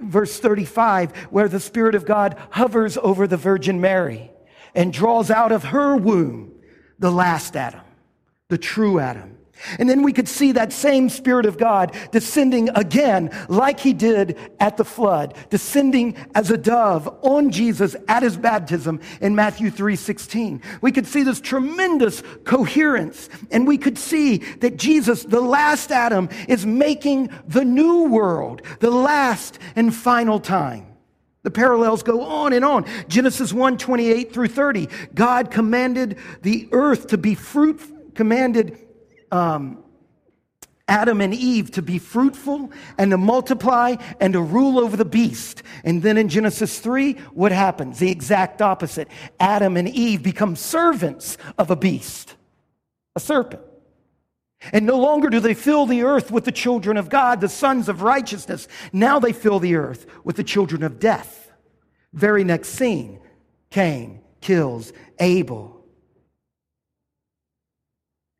verse 0.00 0.40
35, 0.40 1.16
where 1.30 1.48
the 1.48 1.60
Spirit 1.60 1.94
of 1.94 2.04
God 2.04 2.36
hovers 2.50 2.96
over 2.96 3.28
the 3.28 3.36
Virgin 3.36 3.80
Mary 3.80 4.32
and 4.74 4.92
draws 4.92 5.30
out 5.30 5.52
of 5.52 5.62
her 5.62 5.96
womb 5.96 6.52
the 6.98 7.12
last 7.12 7.54
Adam, 7.54 7.82
the 8.48 8.58
true 8.58 8.98
Adam. 8.98 9.36
And 9.78 9.88
then 9.88 10.02
we 10.02 10.12
could 10.12 10.28
see 10.28 10.52
that 10.52 10.72
same 10.72 11.08
Spirit 11.08 11.46
of 11.46 11.58
God 11.58 11.96
descending 12.12 12.68
again, 12.70 13.30
like 13.48 13.80
he 13.80 13.92
did 13.92 14.38
at 14.58 14.76
the 14.76 14.84
flood, 14.84 15.34
descending 15.50 16.16
as 16.34 16.50
a 16.50 16.58
dove 16.58 17.08
on 17.22 17.50
Jesus 17.50 17.96
at 18.08 18.22
his 18.22 18.36
baptism 18.36 19.00
in 19.20 19.34
Matthew 19.34 19.70
3 19.70 19.96
16. 19.96 20.62
We 20.80 20.92
could 20.92 21.06
see 21.06 21.22
this 21.22 21.40
tremendous 21.40 22.22
coherence, 22.44 23.28
and 23.50 23.66
we 23.66 23.78
could 23.78 23.98
see 23.98 24.38
that 24.60 24.76
Jesus, 24.76 25.24
the 25.24 25.40
last 25.40 25.90
Adam, 25.90 26.28
is 26.48 26.66
making 26.66 27.30
the 27.46 27.64
new 27.64 28.04
world, 28.04 28.62
the 28.80 28.90
last 28.90 29.58
and 29.76 29.94
final 29.94 30.40
time. 30.40 30.86
The 31.42 31.50
parallels 31.50 32.02
go 32.02 32.22
on 32.22 32.52
and 32.52 32.64
on. 32.64 32.84
Genesis 33.08 33.52
1 33.52 33.78
28 33.78 34.32
through 34.32 34.48
30. 34.48 34.88
God 35.14 35.50
commanded 35.50 36.18
the 36.42 36.68
earth 36.72 37.08
to 37.08 37.18
be 37.18 37.34
fruit, 37.34 37.80
commanded 38.14 38.78
um, 39.30 39.82
Adam 40.90 41.20
and 41.20 41.32
Eve 41.32 41.70
to 41.70 41.82
be 41.82 41.98
fruitful 41.98 42.72
and 42.98 43.12
to 43.12 43.16
multiply 43.16 43.94
and 44.18 44.32
to 44.32 44.42
rule 44.42 44.78
over 44.78 44.96
the 44.96 45.04
beast. 45.04 45.62
And 45.84 46.02
then 46.02 46.18
in 46.18 46.28
Genesis 46.28 46.80
3, 46.80 47.12
what 47.32 47.52
happens? 47.52 48.00
The 48.00 48.10
exact 48.10 48.60
opposite. 48.60 49.08
Adam 49.38 49.76
and 49.76 49.88
Eve 49.88 50.22
become 50.22 50.56
servants 50.56 51.38
of 51.56 51.70
a 51.70 51.76
beast, 51.76 52.34
a 53.14 53.20
serpent. 53.20 53.62
And 54.72 54.84
no 54.84 54.98
longer 54.98 55.30
do 55.30 55.38
they 55.40 55.54
fill 55.54 55.86
the 55.86 56.02
earth 56.02 56.30
with 56.30 56.44
the 56.44 56.52
children 56.52 56.96
of 56.96 57.08
God, 57.08 57.40
the 57.40 57.48
sons 57.48 57.88
of 57.88 58.02
righteousness. 58.02 58.66
Now 58.92 59.20
they 59.20 59.32
fill 59.32 59.60
the 59.60 59.76
earth 59.76 60.06
with 60.24 60.36
the 60.36 60.44
children 60.44 60.82
of 60.82 60.98
death. 60.98 61.52
Very 62.12 62.42
next 62.42 62.70
scene 62.70 63.20
Cain 63.70 64.20
kills 64.40 64.92
Abel. 65.20 65.79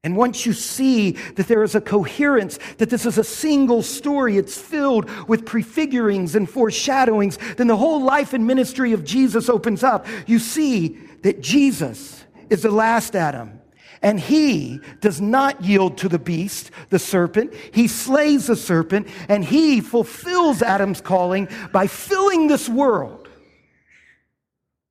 And 0.02 0.16
once 0.16 0.46
you 0.46 0.54
see 0.54 1.12
that 1.36 1.46
there 1.46 1.62
is 1.62 1.74
a 1.74 1.80
coherence, 1.80 2.58
that 2.78 2.88
this 2.88 3.04
is 3.04 3.18
a 3.18 3.24
single 3.24 3.82
story, 3.82 4.38
it's 4.38 4.56
filled 4.56 5.10
with 5.28 5.44
prefigurings 5.44 6.34
and 6.34 6.48
foreshadowings, 6.48 7.38
then 7.56 7.66
the 7.66 7.76
whole 7.76 8.02
life 8.02 8.32
and 8.32 8.46
ministry 8.46 8.92
of 8.92 9.04
Jesus 9.04 9.50
opens 9.50 9.82
up. 9.82 10.06
You 10.26 10.38
see 10.38 10.98
that 11.22 11.42
Jesus 11.42 12.24
is 12.48 12.62
the 12.62 12.70
last 12.70 13.14
Adam. 13.14 13.60
And 14.02 14.18
he 14.18 14.80
does 15.00 15.20
not 15.20 15.62
yield 15.62 15.98
to 15.98 16.08
the 16.08 16.18
beast, 16.18 16.70
the 16.88 16.98
serpent. 16.98 17.52
He 17.72 17.86
slays 17.86 18.46
the 18.46 18.56
serpent 18.56 19.08
and 19.28 19.44
he 19.44 19.82
fulfills 19.82 20.62
Adam's 20.62 21.02
calling 21.02 21.48
by 21.72 21.86
filling 21.86 22.46
this 22.46 22.66
world 22.66 23.28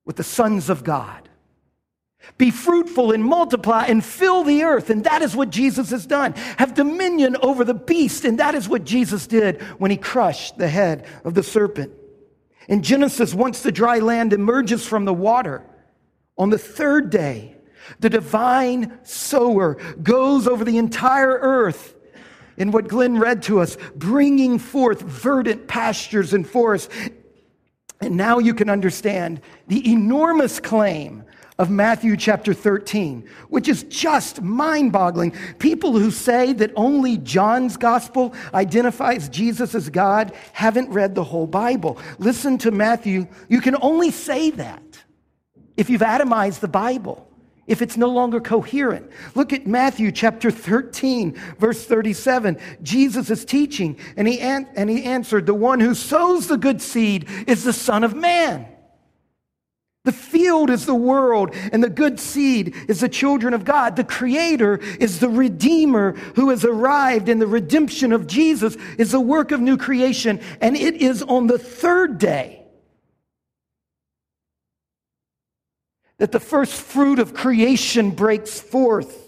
with 0.04 0.14
the 0.14 0.22
sons 0.22 0.70
of 0.70 0.84
God. 0.84 1.29
Be 2.38 2.50
fruitful 2.50 3.12
and 3.12 3.24
multiply 3.24 3.84
and 3.84 4.04
fill 4.04 4.44
the 4.44 4.62
earth. 4.62 4.90
And 4.90 5.04
that 5.04 5.22
is 5.22 5.34
what 5.34 5.50
Jesus 5.50 5.90
has 5.90 6.06
done. 6.06 6.34
Have 6.58 6.74
dominion 6.74 7.36
over 7.42 7.64
the 7.64 7.74
beast. 7.74 8.24
And 8.24 8.38
that 8.38 8.54
is 8.54 8.68
what 8.68 8.84
Jesus 8.84 9.26
did 9.26 9.62
when 9.78 9.90
he 9.90 9.96
crushed 9.96 10.58
the 10.58 10.68
head 10.68 11.06
of 11.24 11.34
the 11.34 11.42
serpent. 11.42 11.92
In 12.68 12.82
Genesis, 12.82 13.34
once 13.34 13.62
the 13.62 13.72
dry 13.72 13.98
land 13.98 14.32
emerges 14.32 14.86
from 14.86 15.04
the 15.04 15.14
water, 15.14 15.62
on 16.38 16.50
the 16.50 16.58
third 16.58 17.10
day, 17.10 17.56
the 17.98 18.10
divine 18.10 18.98
sower 19.02 19.76
goes 20.02 20.46
over 20.46 20.64
the 20.64 20.78
entire 20.78 21.38
earth 21.40 21.94
in 22.56 22.70
what 22.70 22.88
Glenn 22.88 23.18
read 23.18 23.42
to 23.44 23.60
us, 23.60 23.76
bringing 23.96 24.58
forth 24.58 25.00
verdant 25.00 25.66
pastures 25.66 26.32
and 26.32 26.48
forests. 26.48 26.94
And 28.00 28.16
now 28.16 28.38
you 28.38 28.54
can 28.54 28.70
understand 28.70 29.40
the 29.66 29.90
enormous 29.90 30.60
claim 30.60 31.24
of 31.60 31.68
Matthew 31.68 32.16
chapter 32.16 32.54
13, 32.54 33.28
which 33.50 33.68
is 33.68 33.82
just 33.82 34.40
mind 34.40 34.92
boggling. 34.92 35.32
People 35.58 35.92
who 35.92 36.10
say 36.10 36.54
that 36.54 36.72
only 36.74 37.18
John's 37.18 37.76
gospel 37.76 38.32
identifies 38.54 39.28
Jesus 39.28 39.74
as 39.74 39.90
God 39.90 40.32
haven't 40.54 40.88
read 40.88 41.14
the 41.14 41.22
whole 41.22 41.46
Bible. 41.46 41.98
Listen 42.18 42.56
to 42.58 42.70
Matthew. 42.70 43.26
You 43.50 43.60
can 43.60 43.76
only 43.82 44.10
say 44.10 44.48
that 44.52 44.82
if 45.76 45.90
you've 45.90 46.00
atomized 46.00 46.60
the 46.60 46.68
Bible 46.68 47.26
if 47.66 47.82
it's 47.82 47.96
no 47.96 48.08
longer 48.08 48.40
coherent. 48.40 49.08
Look 49.36 49.52
at 49.52 49.66
Matthew 49.66 50.10
chapter 50.10 50.50
13, 50.50 51.38
verse 51.58 51.84
37. 51.84 52.58
Jesus 52.82 53.30
is 53.30 53.44
teaching, 53.44 53.96
and 54.16 54.26
he, 54.26 54.40
an- 54.40 54.68
and 54.74 54.90
he 54.90 55.04
answered, 55.04 55.46
The 55.46 55.54
one 55.54 55.78
who 55.78 55.94
sows 55.94 56.48
the 56.48 56.56
good 56.56 56.82
seed 56.82 57.28
is 57.46 57.62
the 57.62 57.72
Son 57.72 58.02
of 58.02 58.12
Man. 58.14 58.66
The 60.04 60.12
field 60.12 60.70
is 60.70 60.86
the 60.86 60.94
world, 60.94 61.54
and 61.72 61.84
the 61.84 61.90
good 61.90 62.18
seed 62.18 62.74
is 62.88 63.00
the 63.00 63.08
children 63.08 63.52
of 63.52 63.64
God. 63.64 63.96
The 63.96 64.04
Creator 64.04 64.78
is 64.98 65.20
the 65.20 65.28
Redeemer 65.28 66.12
who 66.36 66.48
has 66.48 66.64
arrived, 66.64 67.28
and 67.28 67.40
the 67.40 67.46
redemption 67.46 68.12
of 68.12 68.26
Jesus 68.26 68.76
is 68.96 69.12
the 69.12 69.20
work 69.20 69.52
of 69.52 69.60
new 69.60 69.76
creation, 69.76 70.40
and 70.62 70.74
it 70.74 70.96
is 70.96 71.22
on 71.22 71.48
the 71.48 71.58
third 71.58 72.18
day 72.18 72.62
that 76.16 76.32
the 76.32 76.40
first 76.40 76.80
fruit 76.80 77.18
of 77.18 77.34
creation 77.34 78.10
breaks 78.10 78.58
forth 78.58 79.26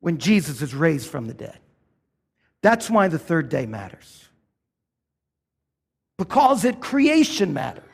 when 0.00 0.18
Jesus 0.18 0.62
is 0.62 0.74
raised 0.74 1.08
from 1.08 1.26
the 1.26 1.34
dead. 1.34 1.58
That's 2.62 2.88
why 2.88 3.08
the 3.08 3.18
third 3.18 3.50
day 3.50 3.66
matters. 3.66 4.28
Because 6.16 6.64
it 6.64 6.80
creation 6.80 7.52
matters. 7.52 7.91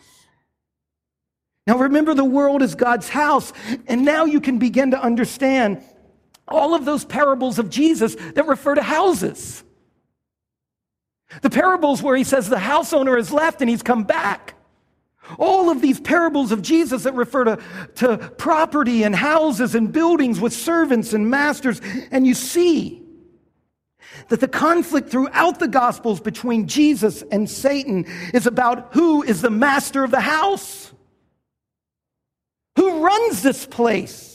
Now 1.69 1.77
remember, 1.77 2.15
the 2.15 2.25
world 2.25 2.63
is 2.63 2.75
God's 2.75 3.11
house, 3.11 3.53
and 3.87 4.03
now 4.03 4.25
you 4.25 4.41
can 4.41 4.59
begin 4.59 4.93
to 4.93 5.01
understand 5.01 5.85
all 6.49 6.75
of 6.75 6.87
those 6.87 7.05
parables 7.05 7.59
of 7.59 7.69
Jesus 7.69 8.15
that 8.15 8.47
refer 8.47 8.75
to 8.75 8.83
houses. 8.83 9.63
The 11.43 11.51
parables 11.51 12.03
where 12.03 12.17
he 12.17 12.25
says 12.25 12.49
the 12.49 12.59
house 12.59 12.95
owner 12.95 13.19
has 13.19 13.31
left 13.31 13.61
and 13.61 13.69
he's 13.69 13.83
come 13.83 14.05
back. 14.05 14.55
All 15.39 15.69
of 15.69 15.83
these 15.83 16.01
parables 16.01 16.53
of 16.53 16.63
Jesus 16.63 17.03
that 17.03 17.13
refer 17.13 17.45
to, 17.45 17.59
to 17.97 18.17
property 18.39 19.03
and 19.03 19.15
houses 19.15 19.75
and 19.75 19.93
buildings 19.93 20.41
with 20.41 20.55
servants 20.55 21.13
and 21.13 21.29
masters. 21.29 21.83
And 22.11 22.27
you 22.27 22.33
see 22.33 23.03
that 24.29 24.41
the 24.41 24.49
conflict 24.49 25.11
throughout 25.11 25.59
the 25.59 25.69
Gospels 25.69 26.19
between 26.19 26.67
Jesus 26.67 27.23
and 27.31 27.49
Satan 27.49 28.07
is 28.33 28.47
about 28.47 28.95
who 28.95 29.23
is 29.23 29.43
the 29.43 29.51
master 29.51 30.03
of 30.03 30.11
the 30.11 30.21
house, 30.21 30.88
runs 33.09 33.43
this 33.43 33.67
place 33.67 34.29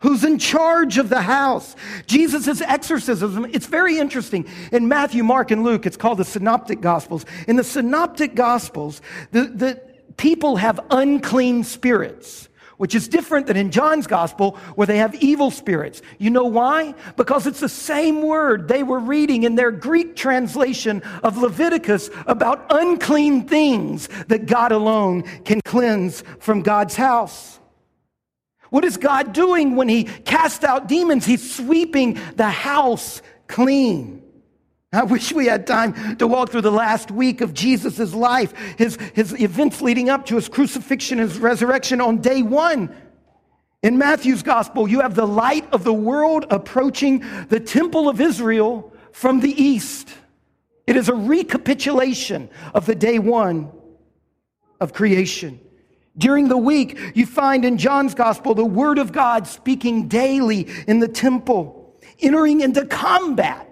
who's 0.00 0.24
in 0.24 0.38
charge 0.38 0.98
of 0.98 1.08
the 1.08 1.22
house. 1.22 1.74
Jesus' 2.06 2.60
exorcism, 2.60 3.44
it's 3.46 3.66
very 3.66 3.98
interesting. 3.98 4.46
In 4.72 4.88
Matthew, 4.88 5.24
Mark, 5.24 5.50
and 5.50 5.64
Luke, 5.64 5.86
it's 5.86 5.96
called 5.96 6.18
the 6.18 6.24
Synoptic 6.24 6.80
Gospels. 6.80 7.24
In 7.48 7.56
the 7.56 7.64
Synoptic 7.64 8.34
Gospels, 8.34 9.00
the, 9.32 9.44
the, 9.44 9.82
people 10.16 10.56
have 10.56 10.80
unclean 10.90 11.64
spirits, 11.64 12.48
which 12.76 12.94
is 12.94 13.08
different 13.08 13.46
than 13.46 13.56
in 13.56 13.70
John's 13.70 14.06
gospel 14.06 14.58
where 14.74 14.86
they 14.86 14.98
have 14.98 15.14
evil 15.16 15.50
spirits. 15.50 16.02
You 16.18 16.30
know 16.30 16.44
why? 16.44 16.94
Because 17.16 17.46
it's 17.46 17.60
the 17.60 17.68
same 17.68 18.22
word 18.22 18.68
they 18.68 18.82
were 18.82 19.00
reading 19.00 19.44
in 19.44 19.54
their 19.54 19.70
Greek 19.70 20.14
translation 20.14 21.02
of 21.22 21.38
Leviticus 21.38 22.10
about 22.26 22.66
unclean 22.70 23.48
things 23.48 24.08
that 24.28 24.46
God 24.46 24.72
alone 24.72 25.22
can 25.44 25.60
cleanse 25.64 26.22
from 26.38 26.62
God's 26.62 26.96
house. 26.96 27.60
What 28.76 28.84
is 28.84 28.98
God 28.98 29.32
doing 29.32 29.74
when 29.74 29.88
He 29.88 30.04
casts 30.04 30.62
out 30.62 30.86
demons? 30.86 31.24
He's 31.24 31.54
sweeping 31.56 32.18
the 32.34 32.50
house 32.50 33.22
clean. 33.48 34.22
I 34.92 35.04
wish 35.04 35.32
we 35.32 35.46
had 35.46 35.66
time 35.66 36.18
to 36.18 36.26
walk 36.26 36.50
through 36.50 36.60
the 36.60 36.70
last 36.70 37.10
week 37.10 37.40
of 37.40 37.54
Jesus' 37.54 38.12
life, 38.12 38.52
his, 38.76 38.98
his 39.14 39.32
events 39.40 39.80
leading 39.80 40.10
up 40.10 40.26
to 40.26 40.34
his 40.34 40.50
crucifixion, 40.50 41.16
his 41.16 41.38
resurrection 41.38 42.02
on 42.02 42.18
day 42.18 42.42
one. 42.42 42.94
In 43.82 43.96
Matthew's 43.96 44.42
gospel, 44.42 44.86
you 44.86 45.00
have 45.00 45.14
the 45.14 45.26
light 45.26 45.66
of 45.72 45.82
the 45.82 45.94
world 45.94 46.44
approaching 46.50 47.24
the 47.48 47.60
temple 47.60 48.10
of 48.10 48.20
Israel 48.20 48.92
from 49.10 49.40
the 49.40 49.52
east. 49.52 50.10
It 50.86 50.96
is 50.96 51.08
a 51.08 51.14
recapitulation 51.14 52.50
of 52.74 52.84
the 52.84 52.94
day 52.94 53.18
one 53.18 53.72
of 54.82 54.92
creation. 54.92 55.60
During 56.18 56.48
the 56.48 56.56
week, 56.56 56.98
you 57.14 57.26
find 57.26 57.64
in 57.64 57.76
John's 57.76 58.14
gospel 58.14 58.54
the 58.54 58.64
word 58.64 58.98
of 58.98 59.12
God 59.12 59.46
speaking 59.46 60.08
daily 60.08 60.68
in 60.86 60.98
the 60.98 61.08
temple, 61.08 61.94
entering 62.20 62.62
into 62.62 62.86
combat 62.86 63.66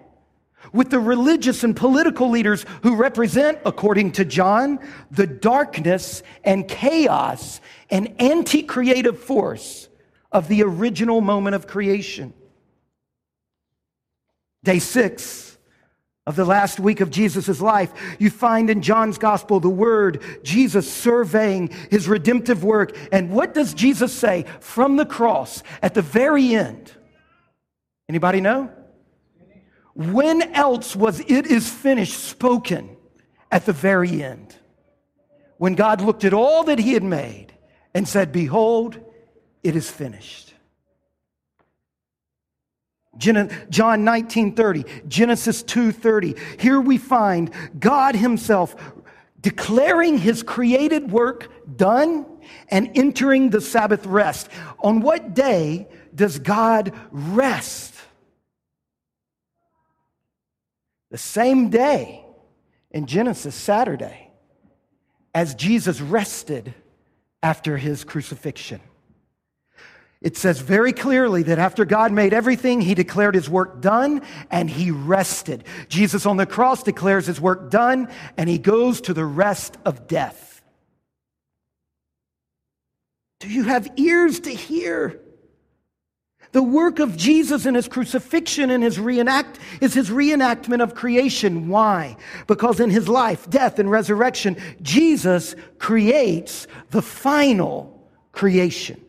with 0.73 0.91
the 0.91 0.99
religious 0.99 1.65
and 1.65 1.75
political 1.75 2.29
leaders 2.29 2.67
who 2.83 2.97
represent, 2.97 3.59
according 3.65 4.13
to 4.13 4.25
John, 4.25 4.79
the 5.11 5.27
darkness 5.27 6.23
and 6.43 6.69
chaos 6.69 7.61
and 7.91 8.15
anti 8.21 8.63
creative 8.63 9.19
force 9.19 9.89
of 10.33 10.49
the 10.49 10.63
original 10.65 11.21
moment 11.21 11.55
of 11.55 11.67
creation. 11.67 12.35
Day 14.65 14.81
six 14.81 15.54
of 16.27 16.37
the 16.37 16.45
last 16.45 16.81
week 16.81 17.01
of 17.01 17.11
Jesus' 17.11 17.61
life, 17.61 17.93
you 18.19 18.31
find 18.31 18.71
in 18.71 18.81
John's 18.81 19.19
gospel 19.19 19.61
the 19.61 19.69
word 19.69 20.23
Jesus 20.43 20.91
surveying 20.91 21.69
his 21.91 22.09
redemptive 22.09 22.65
work. 22.65 22.97
And 23.13 23.31
what 23.31 23.53
does 23.53 23.75
Jesus 23.75 24.13
say 24.13 24.47
from 24.61 24.97
the 24.97 25.05
cross 25.05 25.63
at 25.83 25.95
the 25.95 26.03
very 26.03 26.55
end? 26.55 26.93
Anybody 28.09 28.41
know? 28.41 28.71
When 29.95 30.43
else 30.55 30.97
was 30.97 31.21
it 31.21 31.47
is 31.47 31.69
finished 31.71 32.19
spoken 32.19 32.97
at 33.51 33.67
the 33.67 33.73
very 33.73 34.23
end? 34.23 34.57
When 35.59 35.75
God 35.75 36.01
looked 36.01 36.25
at 36.25 36.35
all 36.35 36.65
that 36.65 36.79
he 36.79 36.95
had 36.95 37.05
made 37.05 37.55
and 37.95 38.09
said, 38.09 38.33
Behold, 38.33 38.99
it 39.63 39.77
is 39.77 39.91
finished. 39.91 40.44
John 43.19 44.05
19:30, 44.05 44.85
Genesis 45.09 45.63
2:30. 45.63 46.35
Here 46.59 46.81
we 46.81 46.99
find 46.99 47.51
God 47.79 48.17
himself 48.17 48.75
declaring 49.41 50.19
his 50.19 50.43
created 50.43 51.11
work 51.11 51.51
done 51.77 52.27
and 52.69 52.91
entering 52.95 53.51
the 53.51 53.61
Sabbath 53.61 54.07
rest. 54.07 54.49
On 54.79 55.01
what 55.01 55.35
day 55.35 55.89
does 56.15 56.39
God 56.39 56.93
rest? 57.11 57.95
the 61.15 61.19
same 61.19 61.71
day 61.71 62.25
in 62.91 63.07
Genesis, 63.07 63.55
Saturday, 63.55 64.33
as 65.33 65.55
Jesus 65.55 66.01
rested 66.01 66.75
after 67.41 67.77
his 67.77 68.03
crucifixion. 68.03 68.81
It 70.25 70.39
says 70.39 70.59
very 70.59 70.95
clearly 70.95 71.43
that 71.43 71.59
after 71.59 71.85
God 71.85 72.11
made 72.11 72.33
everything, 72.33 72.81
he 72.81 72.95
declared 72.95 73.35
his 73.35 73.51
work 73.51 73.83
done 73.83 74.23
and 74.51 74.71
he 74.71 74.91
rested. 74.91 75.65
Jesus 75.91 76.25
on 76.25 76.39
the 76.39 76.47
cross 76.47 76.83
declares 76.83 77.27
his 77.27 77.39
work 77.39 77.71
done 77.71 78.09
and 78.39 78.49
he 78.49 78.57
goes 78.57 79.03
to 79.03 79.13
the 79.13 79.27
rest 79.27 79.77
of 79.85 80.09
death. 80.09 80.63
Do 83.41 83.51
you 83.51 83.65
have 83.65 83.87
ears 83.97 84.41
to 84.41 84.51
hear? 84.51 85.21
The 86.53 86.63
work 86.63 87.01
of 87.01 87.19
Jesus 87.19 87.67
in 87.67 87.75
his 87.75 87.87
crucifixion 87.87 88.71
and 88.71 88.83
his 88.83 88.99
reenact 88.99 89.59
is 89.83 89.93
his 89.93 90.09
reenactment 90.09 90.83
of 90.83 90.95
creation. 90.95 91.69
Why? 91.69 92.17
Because 92.47 92.81
in 92.81 92.89
his 92.89 93.11
life, 93.11 93.51
death, 93.51 93.79
and 93.79 93.91
resurrection, 93.91 94.57
Jesus 94.81 95.55
creates 95.79 96.67
the 96.93 97.03
final 97.03 98.09
creation. 98.33 99.04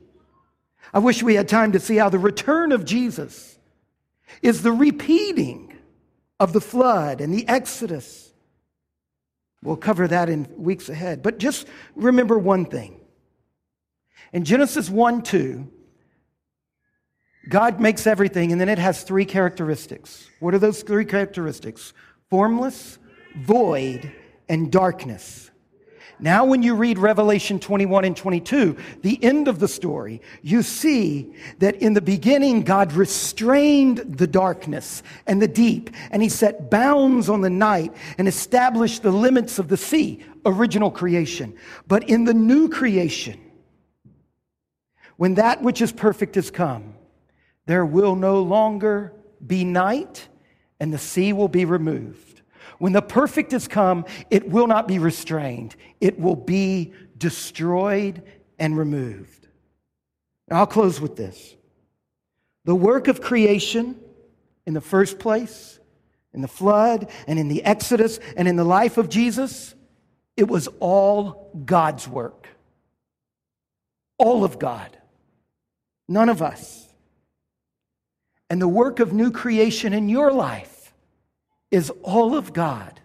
I 0.96 1.00
wish 1.00 1.22
we 1.22 1.36
had 1.36 1.50
time 1.50 1.74
to 1.74 1.80
see 1.82 1.98
how 1.98 2.08
the 2.08 2.18
return 2.18 2.72
of 2.72 2.86
Jesus 2.86 3.60
is 4.42 4.64
the 4.64 4.72
repeating 4.72 5.76
of 6.40 6.54
the 6.54 6.62
flood 6.62 7.20
and 7.20 7.34
the 7.34 7.46
Exodus. 7.50 8.32
We'll 9.62 9.76
cover 9.76 10.08
that 10.08 10.30
in 10.30 10.48
weeks 10.56 10.88
ahead. 10.88 11.22
But 11.22 11.38
just 11.38 11.68
remember 11.98 12.40
one 12.40 12.64
thing. 12.64 13.02
In 14.32 14.46
Genesis 14.46 14.90
1 14.90 15.24
2, 15.24 15.70
God 17.50 17.82
makes 17.82 18.08
everything, 18.08 18.54
and 18.54 18.62
then 18.62 18.70
it 18.70 18.80
has 18.80 19.04
three 19.04 19.26
characteristics. 19.26 20.30
What 20.40 20.54
are 20.54 20.60
those 20.60 20.82
three 20.82 21.04
characteristics? 21.04 21.92
Formless, 22.30 23.00
void, 23.36 24.14
and 24.48 24.72
darkness. 24.72 25.52
Now, 26.20 26.46
when 26.46 26.64
you 26.64 26.76
read 26.76 26.98
Revelation 26.98 27.60
21 27.60 28.06
and 28.06 28.16
22, 28.16 28.78
the 29.02 29.22
end 29.24 29.48
of 29.48 29.60
the 29.60 29.68
story, 29.68 30.22
you 30.42 30.62
see 30.62 31.34
that 31.60 31.76
in 31.76 31.94
the 31.94 32.02
beginning, 32.02 32.64
God 32.64 32.94
restrained 32.94 34.18
the 34.18 34.28
darkness 34.28 35.04
and 35.28 35.42
the 35.42 35.48
deep, 35.48 35.90
and 36.12 36.24
He 36.24 36.30
set 36.30 36.72
bounds 36.72 37.30
on 37.30 37.42
the 37.42 37.50
night 37.50 37.94
and 38.18 38.28
established 38.28 39.04
the 39.04 39.12
limits 39.12 39.60
of 39.60 39.68
the 39.68 39.78
sea, 39.78 40.24
original 40.46 40.90
creation. 40.90 41.56
But 41.88 42.08
in 42.10 42.24
the 42.24 42.34
new 42.34 42.70
creation, 42.70 43.40
when 45.18 45.36
that 45.36 45.62
which 45.62 45.82
is 45.82 45.92
perfect 45.92 46.36
has 46.36 46.50
come, 46.50 46.96
there 47.66 47.86
will 47.86 48.16
no 48.16 48.42
longer 48.42 49.14
be 49.46 49.66
night, 49.66 50.28
and 50.80 50.94
the 50.94 50.98
sea 50.98 51.34
will 51.34 51.48
be 51.50 51.66
removed 51.66 52.25
when 52.80 52.94
the 52.94 53.02
perfect 53.02 53.52
has 53.52 53.68
come, 53.68 54.06
it 54.30 54.50
will 54.50 54.68
not 54.68 54.88
be 54.88 55.00
restrained, 55.00 55.76
it 56.02 56.20
will 56.20 56.36
be 56.36 56.94
destroyed 57.18 58.24
and 58.60 58.78
removed. 58.78 59.48
Now, 60.50 60.60
I'll 60.60 60.68
close 60.68 61.00
with 61.02 61.16
this. 61.16 61.56
The 62.66 62.76
work 62.76 63.08
of 63.08 63.22
creation 63.22 64.00
in 64.66 64.74
the 64.74 64.82
first 64.82 65.20
place, 65.20 65.80
in 66.34 66.42
the 66.42 66.48
flood, 66.48 67.10
and 67.28 67.40
in 67.40 67.48
the 67.48 67.64
Exodus, 67.64 68.20
and 68.36 68.48
in 68.48 68.56
the 68.56 68.64
life 68.64 68.98
of 68.98 69.10
Jesus, 69.10 69.76
it 70.36 70.48
was 70.48 70.68
all 70.80 71.52
God's 71.66 72.08
work. 72.08 72.48
All 74.18 74.44
of 74.44 74.60
God. 74.60 74.98
None 76.08 76.30
of 76.30 76.42
us. 76.42 76.88
And 78.50 78.62
the 78.62 78.68
work 78.68 79.00
of 79.00 79.14
new 79.14 79.32
creation 79.32 79.94
in 79.94 80.10
your 80.10 80.32
life 80.32 80.75
is 81.76 81.92
all 82.04 82.38
of 82.38 82.54
God 82.54 83.02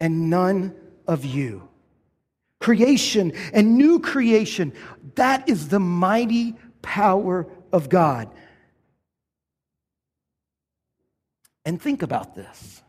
and 0.00 0.28
none 0.28 0.74
of 1.06 1.24
you. 1.24 1.68
Creation 2.58 3.32
and 3.52 3.78
new 3.78 4.00
creation, 4.00 4.72
that 5.14 5.48
is 5.48 5.68
the 5.68 5.78
mighty 5.78 6.56
power 6.82 7.46
of 7.72 7.88
God. 7.88 8.28
And 11.64 11.80
think 11.80 12.02
about 12.02 12.34
this. 12.34 12.82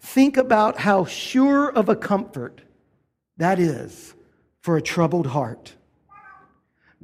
Think 0.00 0.38
about 0.38 0.76
how 0.76 1.04
sure 1.04 1.70
of 1.70 1.88
a 1.88 1.94
comfort 1.94 2.62
that 3.36 3.60
is 3.60 4.12
for 4.60 4.76
a 4.76 4.82
troubled 4.82 5.28
heart. 5.28 5.72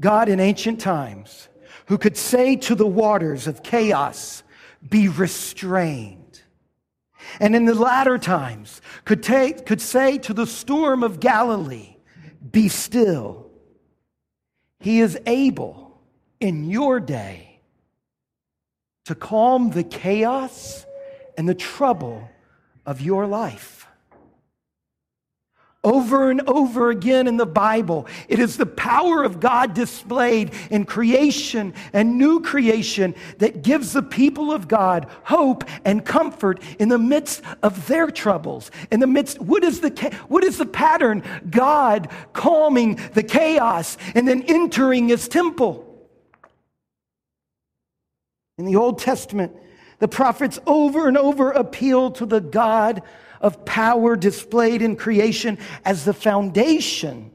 God 0.01 0.29
in 0.29 0.41
ancient 0.41 0.81
times, 0.81 1.49
who 1.87 1.99
could 1.99 2.17
say 2.17 2.57
to 2.57 2.75
the 2.75 2.87
waters 2.87 3.47
of 3.47 3.63
chaos, 3.63 4.43
Be 4.89 5.07
restrained 5.07 6.20
and 7.39 7.55
in 7.55 7.65
the 7.65 7.75
latter 7.75 8.19
times 8.19 8.81
could, 9.05 9.23
take, 9.23 9.67
could 9.67 9.81
say 9.81 10.19
to 10.19 10.35
the 10.35 10.47
storm 10.47 11.03
of 11.03 11.21
Galilee, 11.21 11.97
Be 12.51 12.69
still. 12.69 13.51
He 14.81 15.01
is 15.01 15.19
able 15.27 16.01
in 16.41 16.71
your 16.71 17.01
day 17.01 17.61
to 19.05 19.15
calm 19.15 19.71
the 19.71 19.85
chaos 19.85 20.87
and 21.37 21.49
the 21.49 21.55
trouble 21.55 22.31
of 22.87 23.01
your 23.01 23.27
life. 23.27 23.80
Over 25.83 26.31
and 26.31 26.43
over 26.47 26.91
again 26.91 27.27
in 27.27 27.39
the 27.39 27.47
Bible, 27.47 28.07
it 28.29 28.39
is 28.39 28.59
the 28.59 28.67
power 28.67 29.25
of 29.25 29.41
God 29.41 29.73
displayed 29.73 30.53
in 30.71 30.85
creation 30.85 31.73
and 31.95 32.19
new 32.19 32.41
creation 32.41 33.15
that 33.39 33.63
gives 33.63 33.95
the 33.95 34.03
people 34.03 34.53
of 34.53 34.69
God 34.69 35.07
hope 35.25 35.65
and 35.87 36.05
comfort 36.05 36.63
in 36.79 36.91
the 36.91 36.99
midst 36.99 37.43
of 37.63 37.87
their 37.87 38.11
troubles. 38.11 38.71
In 38.91 39.01
the 39.01 39.07
midst, 39.07 39.41
what 39.41 39.65
is 39.65 39.81
the, 39.81 40.15
what 40.29 40.45
is 40.45 40.59
the 40.59 40.67
pattern? 40.67 41.23
God 41.49 42.11
calming 42.35 42.97
the 43.15 43.23
chaos 43.23 43.97
and 44.15 44.29
then 44.29 44.43
entering 44.49 45.09
his 45.09 45.29
temple. 45.29 45.87
In 48.59 48.67
the 48.67 48.77
Old 48.77 48.99
Testament, 48.99 49.57
the 49.99 50.09
prophets 50.09 50.59
over 50.67 51.09
and 51.09 51.17
over 51.17 51.51
appeal 51.51 52.11
to 52.13 52.27
the 52.27 52.41
God 52.41 53.03
of 53.41 53.65
power 53.65 54.17
displayed 54.17 54.83
in 54.83 54.97
creation 54.97 55.59
as 55.85 56.05
the 56.05 56.13
foundation 56.13 57.31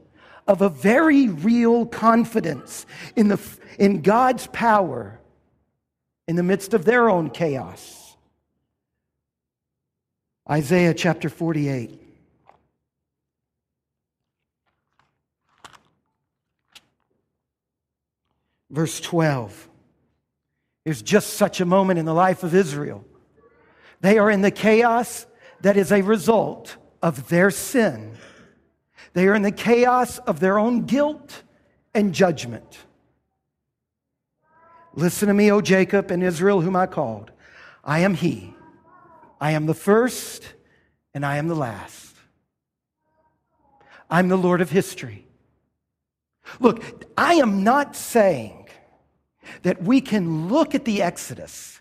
of 0.46 0.62
a 0.62 0.68
very 0.68 1.28
real 1.28 1.86
confidence 1.86 2.86
in, 3.16 3.28
the, 3.28 3.40
in 3.78 4.02
God's 4.02 4.46
power 4.48 5.20
in 6.28 6.36
the 6.36 6.42
midst 6.42 6.74
of 6.74 6.84
their 6.84 7.08
own 7.10 7.30
chaos. 7.30 8.16
Isaiah 10.48 10.94
chapter 10.94 11.28
48. 11.28 12.02
Verse 18.70 19.00
12. 19.00 19.68
There's 20.84 21.02
just 21.02 21.34
such 21.34 21.60
a 21.60 21.64
moment 21.64 21.98
in 21.98 22.04
the 22.04 22.14
life 22.14 22.44
of 22.44 22.54
Israel. 22.54 23.04
They 24.00 24.18
are 24.18 24.30
in 24.30 24.42
the 24.42 24.50
chaos 24.52 25.26
that 25.60 25.76
is 25.76 25.92
a 25.92 26.02
result 26.02 26.76
of 27.02 27.28
their 27.28 27.50
sin. 27.50 28.16
They 29.12 29.28
are 29.28 29.34
in 29.34 29.42
the 29.42 29.52
chaos 29.52 30.18
of 30.18 30.40
their 30.40 30.58
own 30.58 30.82
guilt 30.82 31.42
and 31.94 32.12
judgment. 32.12 32.78
Listen 34.94 35.28
to 35.28 35.34
me, 35.34 35.50
O 35.52 35.60
Jacob 35.60 36.10
and 36.10 36.22
Israel, 36.22 36.60
whom 36.60 36.76
I 36.76 36.86
called. 36.86 37.30
I 37.84 38.00
am 38.00 38.14
He. 38.14 38.54
I 39.40 39.52
am 39.52 39.66
the 39.66 39.74
first 39.74 40.54
and 41.14 41.24
I 41.24 41.36
am 41.36 41.48
the 41.48 41.54
last. 41.54 42.14
I'm 44.10 44.28
the 44.28 44.36
Lord 44.36 44.60
of 44.60 44.70
history. 44.70 45.26
Look, 46.60 47.04
I 47.16 47.34
am 47.34 47.64
not 47.64 47.96
saying 47.96 48.68
that 49.62 49.82
we 49.82 50.00
can 50.00 50.48
look 50.48 50.74
at 50.74 50.84
the 50.84 51.02
Exodus 51.02 51.80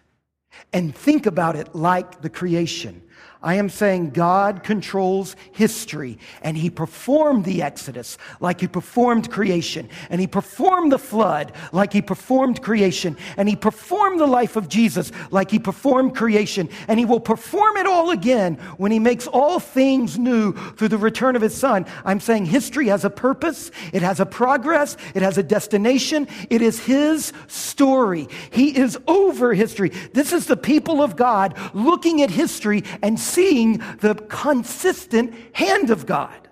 and 0.74 0.96
think 0.96 1.26
about 1.26 1.56
it 1.56 1.76
like 1.76 2.22
the 2.22 2.30
creation. 2.30 3.02
I 3.46 3.56
am 3.56 3.70
saying 3.70 4.10
God 4.10 4.64
controls 4.64 5.36
history 5.52 6.18
and 6.42 6.58
he 6.58 6.72
performed 6.72 7.46
the 7.46 7.62
Exodus 7.62 8.18
like 8.40 8.60
he 8.60 8.68
performed 8.68 9.32
creation 9.32 9.88
and 10.10 10.20
he 10.20 10.26
performed 10.26 10.92
the 10.92 10.98
flood 10.98 11.52
like 11.72 11.94
he 11.94 12.02
performed 12.02 12.64
creation 12.64 13.16
and 13.38 13.48
he 13.48 13.56
performed 13.56 14.20
the 14.20 14.26
life 14.26 14.56
of 14.56 14.68
Jesus 14.68 15.12
like 15.30 15.52
he 15.52 15.60
performed 15.60 16.16
creation 16.16 16.70
and 16.88 16.98
he 16.98 17.06
will 17.06 17.20
perform 17.20 17.78
it 17.78 17.86
all 17.86 18.10
again 18.10 18.56
when 18.78 18.92
he 18.92 18.98
makes 18.98 19.28
all 19.28 19.60
things 19.60 20.18
new 20.18 20.52
through 20.72 20.88
the 20.88 20.98
return 20.98 21.36
of 21.36 21.44
his 21.44 21.56
son. 21.56 21.86
I'm 22.04 22.20
saying 22.20 22.48
history 22.48 22.88
has 22.88 23.06
a 23.06 23.12
purpose, 23.12 23.70
it 23.94 24.02
has 24.02 24.20
a 24.20 24.26
progress, 24.26 24.98
it 25.14 25.22
has 25.22 25.38
a 25.38 25.44
destination. 25.44 26.28
It 26.50 26.64
is 26.64 26.80
his 26.80 27.32
story. 27.48 28.28
He 28.50 28.76
is 28.76 28.98
over 29.08 29.54
history. 29.54 29.90
This 30.14 30.34
is 30.34 30.48
the 30.48 30.58
people 30.58 31.04
of 31.04 31.16
God 31.16 31.56
looking 31.76 32.24
at 32.24 32.32
history 32.32 32.84
and 33.04 33.20
seeing 33.36 33.84
the 34.00 34.16
consistent 34.16 35.34
hand 35.54 35.90
of 35.90 36.06
God. 36.06 36.48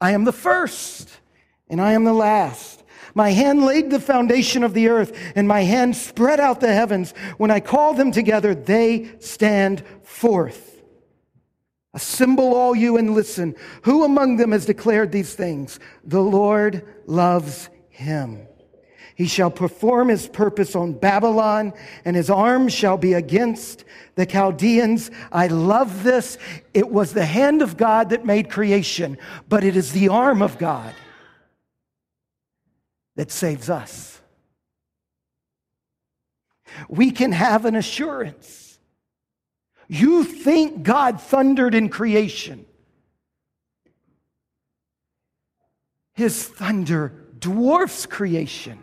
I 0.00 0.10
am 0.10 0.24
the 0.24 0.32
first 0.32 1.08
and 1.68 1.80
I 1.80 1.92
am 1.92 2.04
the 2.04 2.12
last. 2.12 2.82
My 3.14 3.30
hand 3.30 3.64
laid 3.64 3.90
the 3.90 3.98
foundation 3.98 4.62
of 4.62 4.74
the 4.74 4.88
earth, 4.88 5.16
and 5.34 5.48
my 5.48 5.62
hand 5.62 5.96
spread 5.96 6.38
out 6.38 6.60
the 6.60 6.72
heavens. 6.72 7.12
When 7.38 7.50
I 7.50 7.60
call 7.60 7.94
them 7.94 8.12
together, 8.12 8.54
they 8.54 9.10
stand 9.20 9.82
forth. 10.02 10.82
Assemble 11.94 12.54
all 12.54 12.76
you 12.76 12.98
and 12.98 13.14
listen. 13.14 13.54
Who 13.84 14.04
among 14.04 14.36
them 14.36 14.52
has 14.52 14.66
declared 14.66 15.12
these 15.12 15.34
things? 15.34 15.80
The 16.04 16.20
Lord 16.20 16.84
loves 17.06 17.70
him. 17.88 18.45
He 19.16 19.26
shall 19.26 19.50
perform 19.50 20.08
his 20.08 20.28
purpose 20.28 20.76
on 20.76 20.92
Babylon, 20.92 21.72
and 22.04 22.14
his 22.14 22.28
arm 22.28 22.68
shall 22.68 22.98
be 22.98 23.14
against 23.14 23.82
the 24.14 24.26
Chaldeans. 24.26 25.10
I 25.32 25.46
love 25.46 26.02
this. 26.02 26.36
It 26.74 26.90
was 26.90 27.14
the 27.14 27.24
hand 27.24 27.62
of 27.62 27.78
God 27.78 28.10
that 28.10 28.26
made 28.26 28.50
creation, 28.50 29.16
but 29.48 29.64
it 29.64 29.74
is 29.74 29.92
the 29.92 30.10
arm 30.10 30.42
of 30.42 30.58
God 30.58 30.94
that 33.14 33.30
saves 33.30 33.70
us. 33.70 34.20
We 36.86 37.10
can 37.10 37.32
have 37.32 37.64
an 37.64 37.74
assurance. 37.74 38.78
You 39.88 40.24
think 40.24 40.82
God 40.82 41.22
thundered 41.22 41.74
in 41.74 41.88
creation. 41.88 42.66
His 46.12 46.46
thunder 46.46 47.14
dwarfs 47.38 48.04
creation 48.04 48.82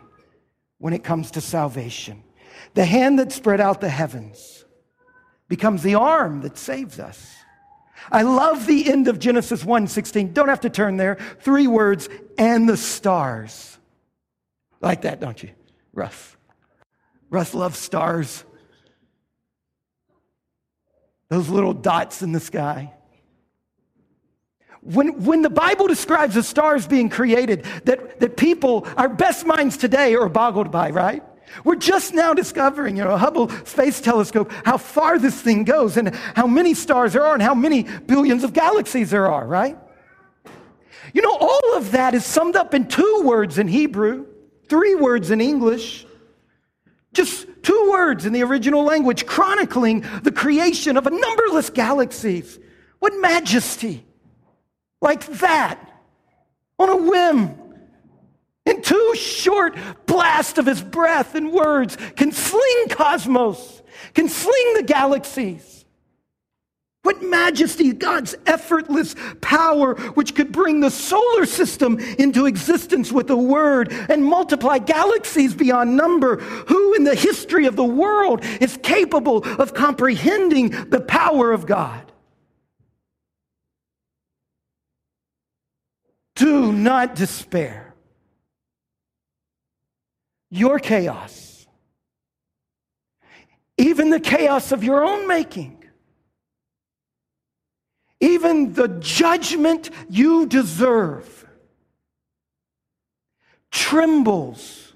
when 0.78 0.92
it 0.92 1.04
comes 1.04 1.30
to 1.32 1.40
salvation. 1.40 2.22
The 2.74 2.84
hand 2.84 3.18
that 3.18 3.32
spread 3.32 3.60
out 3.60 3.80
the 3.80 3.88
heavens 3.88 4.64
becomes 5.48 5.82
the 5.82 5.94
arm 5.94 6.40
that 6.42 6.58
saves 6.58 6.98
us. 6.98 7.34
I 8.10 8.22
love 8.22 8.66
the 8.66 8.90
end 8.90 9.08
of 9.08 9.18
Genesis 9.18 9.64
1:16. 9.64 10.32
Don't 10.32 10.48
have 10.48 10.60
to 10.60 10.70
turn 10.70 10.96
there. 10.96 11.16
Three 11.40 11.66
words, 11.66 12.08
and 12.36 12.68
the 12.68 12.76
stars. 12.76 13.78
Like 14.80 15.02
that, 15.02 15.20
don't 15.20 15.42
you? 15.42 15.50
Russ. 15.92 16.36
Russ 17.30 17.54
loves 17.54 17.78
stars. 17.78 18.44
those 21.30 21.48
little 21.48 21.72
dots 21.72 22.22
in 22.22 22.30
the 22.30 22.38
sky. 22.38 22.92
When, 24.84 25.24
when 25.24 25.42
the 25.42 25.50
Bible 25.50 25.86
describes 25.86 26.34
the 26.34 26.42
stars 26.42 26.86
being 26.86 27.08
created, 27.08 27.64
that, 27.84 28.20
that 28.20 28.36
people, 28.36 28.86
our 28.96 29.08
best 29.08 29.46
minds 29.46 29.76
today 29.76 30.14
are 30.14 30.28
boggled 30.28 30.70
by, 30.70 30.90
right? 30.90 31.22
We're 31.64 31.76
just 31.76 32.12
now 32.12 32.34
discovering, 32.34 32.96
you 32.96 33.04
know, 33.04 33.16
Hubble 33.16 33.48
Space 33.64 34.00
Telescope, 34.00 34.50
how 34.64 34.76
far 34.76 35.18
this 35.18 35.40
thing 35.40 35.64
goes 35.64 35.96
and 35.96 36.14
how 36.34 36.46
many 36.46 36.74
stars 36.74 37.12
there 37.12 37.24
are 37.24 37.34
and 37.34 37.42
how 37.42 37.54
many 37.54 37.84
billions 37.84 38.44
of 38.44 38.52
galaxies 38.52 39.10
there 39.10 39.30
are, 39.30 39.46
right? 39.46 39.78
You 41.12 41.22
know, 41.22 41.36
all 41.38 41.76
of 41.76 41.92
that 41.92 42.14
is 42.14 42.24
summed 42.24 42.56
up 42.56 42.74
in 42.74 42.88
two 42.88 43.22
words 43.24 43.58
in 43.58 43.68
Hebrew, 43.68 44.26
three 44.68 44.94
words 44.94 45.30
in 45.30 45.40
English. 45.40 46.06
Just 47.12 47.46
two 47.62 47.88
words 47.92 48.26
in 48.26 48.32
the 48.32 48.42
original 48.42 48.82
language, 48.82 49.24
chronicling 49.24 50.04
the 50.22 50.32
creation 50.32 50.96
of 50.96 51.06
a 51.06 51.10
numberless 51.10 51.70
galaxies. 51.70 52.58
What 52.98 53.12
majesty! 53.20 54.04
Like 55.04 55.26
that, 55.40 55.78
on 56.78 56.88
a 56.88 56.96
whim, 56.96 57.54
in 58.64 58.80
two 58.80 59.14
short 59.14 59.76
blasts 60.06 60.56
of 60.56 60.64
his 60.64 60.80
breath 60.80 61.34
and 61.34 61.52
words, 61.52 61.98
can 62.16 62.32
sling 62.32 62.88
cosmos, 62.88 63.82
can 64.14 64.30
sling 64.30 64.74
the 64.74 64.82
galaxies. 64.82 65.84
What 67.02 67.22
majesty, 67.22 67.92
God's 67.92 68.34
effortless 68.46 69.14
power, 69.42 69.94
which 70.12 70.34
could 70.34 70.50
bring 70.50 70.80
the 70.80 70.90
solar 70.90 71.44
system 71.44 71.98
into 72.18 72.46
existence 72.46 73.12
with 73.12 73.28
a 73.28 73.36
word 73.36 73.92
and 73.92 74.24
multiply 74.24 74.78
galaxies 74.78 75.52
beyond 75.52 75.98
number. 75.98 76.36
Who 76.38 76.94
in 76.94 77.04
the 77.04 77.14
history 77.14 77.66
of 77.66 77.76
the 77.76 77.84
world 77.84 78.42
is 78.42 78.78
capable 78.82 79.44
of 79.60 79.74
comprehending 79.74 80.70
the 80.88 81.02
power 81.02 81.52
of 81.52 81.66
God? 81.66 82.10
Do 86.44 86.74
not 86.74 87.14
despair. 87.14 87.94
Your 90.50 90.78
chaos, 90.78 91.66
even 93.78 94.10
the 94.10 94.20
chaos 94.20 94.70
of 94.70 94.84
your 94.84 95.02
own 95.02 95.26
making, 95.26 95.82
even 98.20 98.74
the 98.74 98.88
judgment 98.88 99.88
you 100.10 100.44
deserve, 100.44 101.48
trembles 103.70 104.92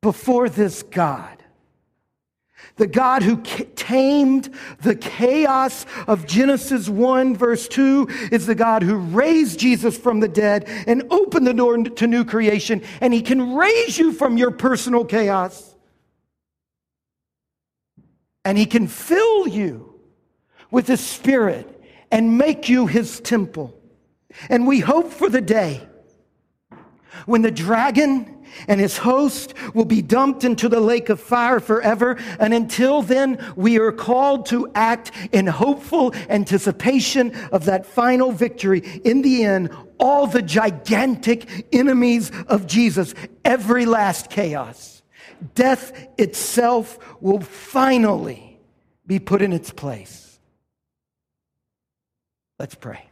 before 0.00 0.48
this 0.48 0.82
God. 0.82 1.35
The 2.76 2.86
God 2.86 3.22
who 3.22 3.42
tamed 3.74 4.54
the 4.80 4.94
chaos 4.94 5.86
of 6.06 6.26
Genesis 6.26 6.88
1, 6.88 7.36
verse 7.36 7.68
2, 7.68 8.08
is 8.32 8.46
the 8.46 8.54
God 8.54 8.82
who 8.82 8.96
raised 8.96 9.58
Jesus 9.58 9.96
from 9.96 10.20
the 10.20 10.28
dead 10.28 10.64
and 10.86 11.04
opened 11.10 11.46
the 11.46 11.54
door 11.54 11.76
to 11.78 12.06
new 12.06 12.24
creation. 12.24 12.82
And 13.00 13.14
he 13.14 13.22
can 13.22 13.54
raise 13.54 13.98
you 13.98 14.12
from 14.12 14.36
your 14.36 14.50
personal 14.50 15.04
chaos. 15.04 15.74
And 18.44 18.58
he 18.58 18.66
can 18.66 18.88
fill 18.88 19.48
you 19.48 19.94
with 20.70 20.86
his 20.86 21.00
spirit 21.00 21.82
and 22.10 22.38
make 22.38 22.68
you 22.68 22.86
his 22.86 23.20
temple. 23.20 23.78
And 24.48 24.66
we 24.66 24.80
hope 24.80 25.10
for 25.10 25.28
the 25.28 25.40
day 25.40 25.86
when 27.24 27.42
the 27.42 27.50
dragon 27.50 28.35
and 28.68 28.80
his 28.80 28.98
host 28.98 29.54
will 29.74 29.84
be 29.84 30.02
dumped 30.02 30.44
into 30.44 30.68
the 30.68 30.80
lake 30.80 31.08
of 31.08 31.20
fire 31.20 31.60
forever. 31.60 32.18
And 32.38 32.54
until 32.54 33.02
then, 33.02 33.38
we 33.56 33.78
are 33.78 33.92
called 33.92 34.46
to 34.46 34.70
act 34.74 35.12
in 35.32 35.46
hopeful 35.46 36.14
anticipation 36.28 37.34
of 37.52 37.64
that 37.66 37.86
final 37.86 38.32
victory. 38.32 38.80
In 39.04 39.22
the 39.22 39.44
end, 39.44 39.70
all 39.98 40.26
the 40.26 40.42
gigantic 40.42 41.66
enemies 41.72 42.30
of 42.48 42.66
Jesus, 42.66 43.14
every 43.44 43.86
last 43.86 44.30
chaos, 44.30 45.02
death 45.54 45.92
itself 46.18 46.98
will 47.20 47.40
finally 47.40 48.58
be 49.06 49.18
put 49.18 49.42
in 49.42 49.52
its 49.52 49.70
place. 49.70 50.38
Let's 52.58 52.74
pray. 52.74 53.08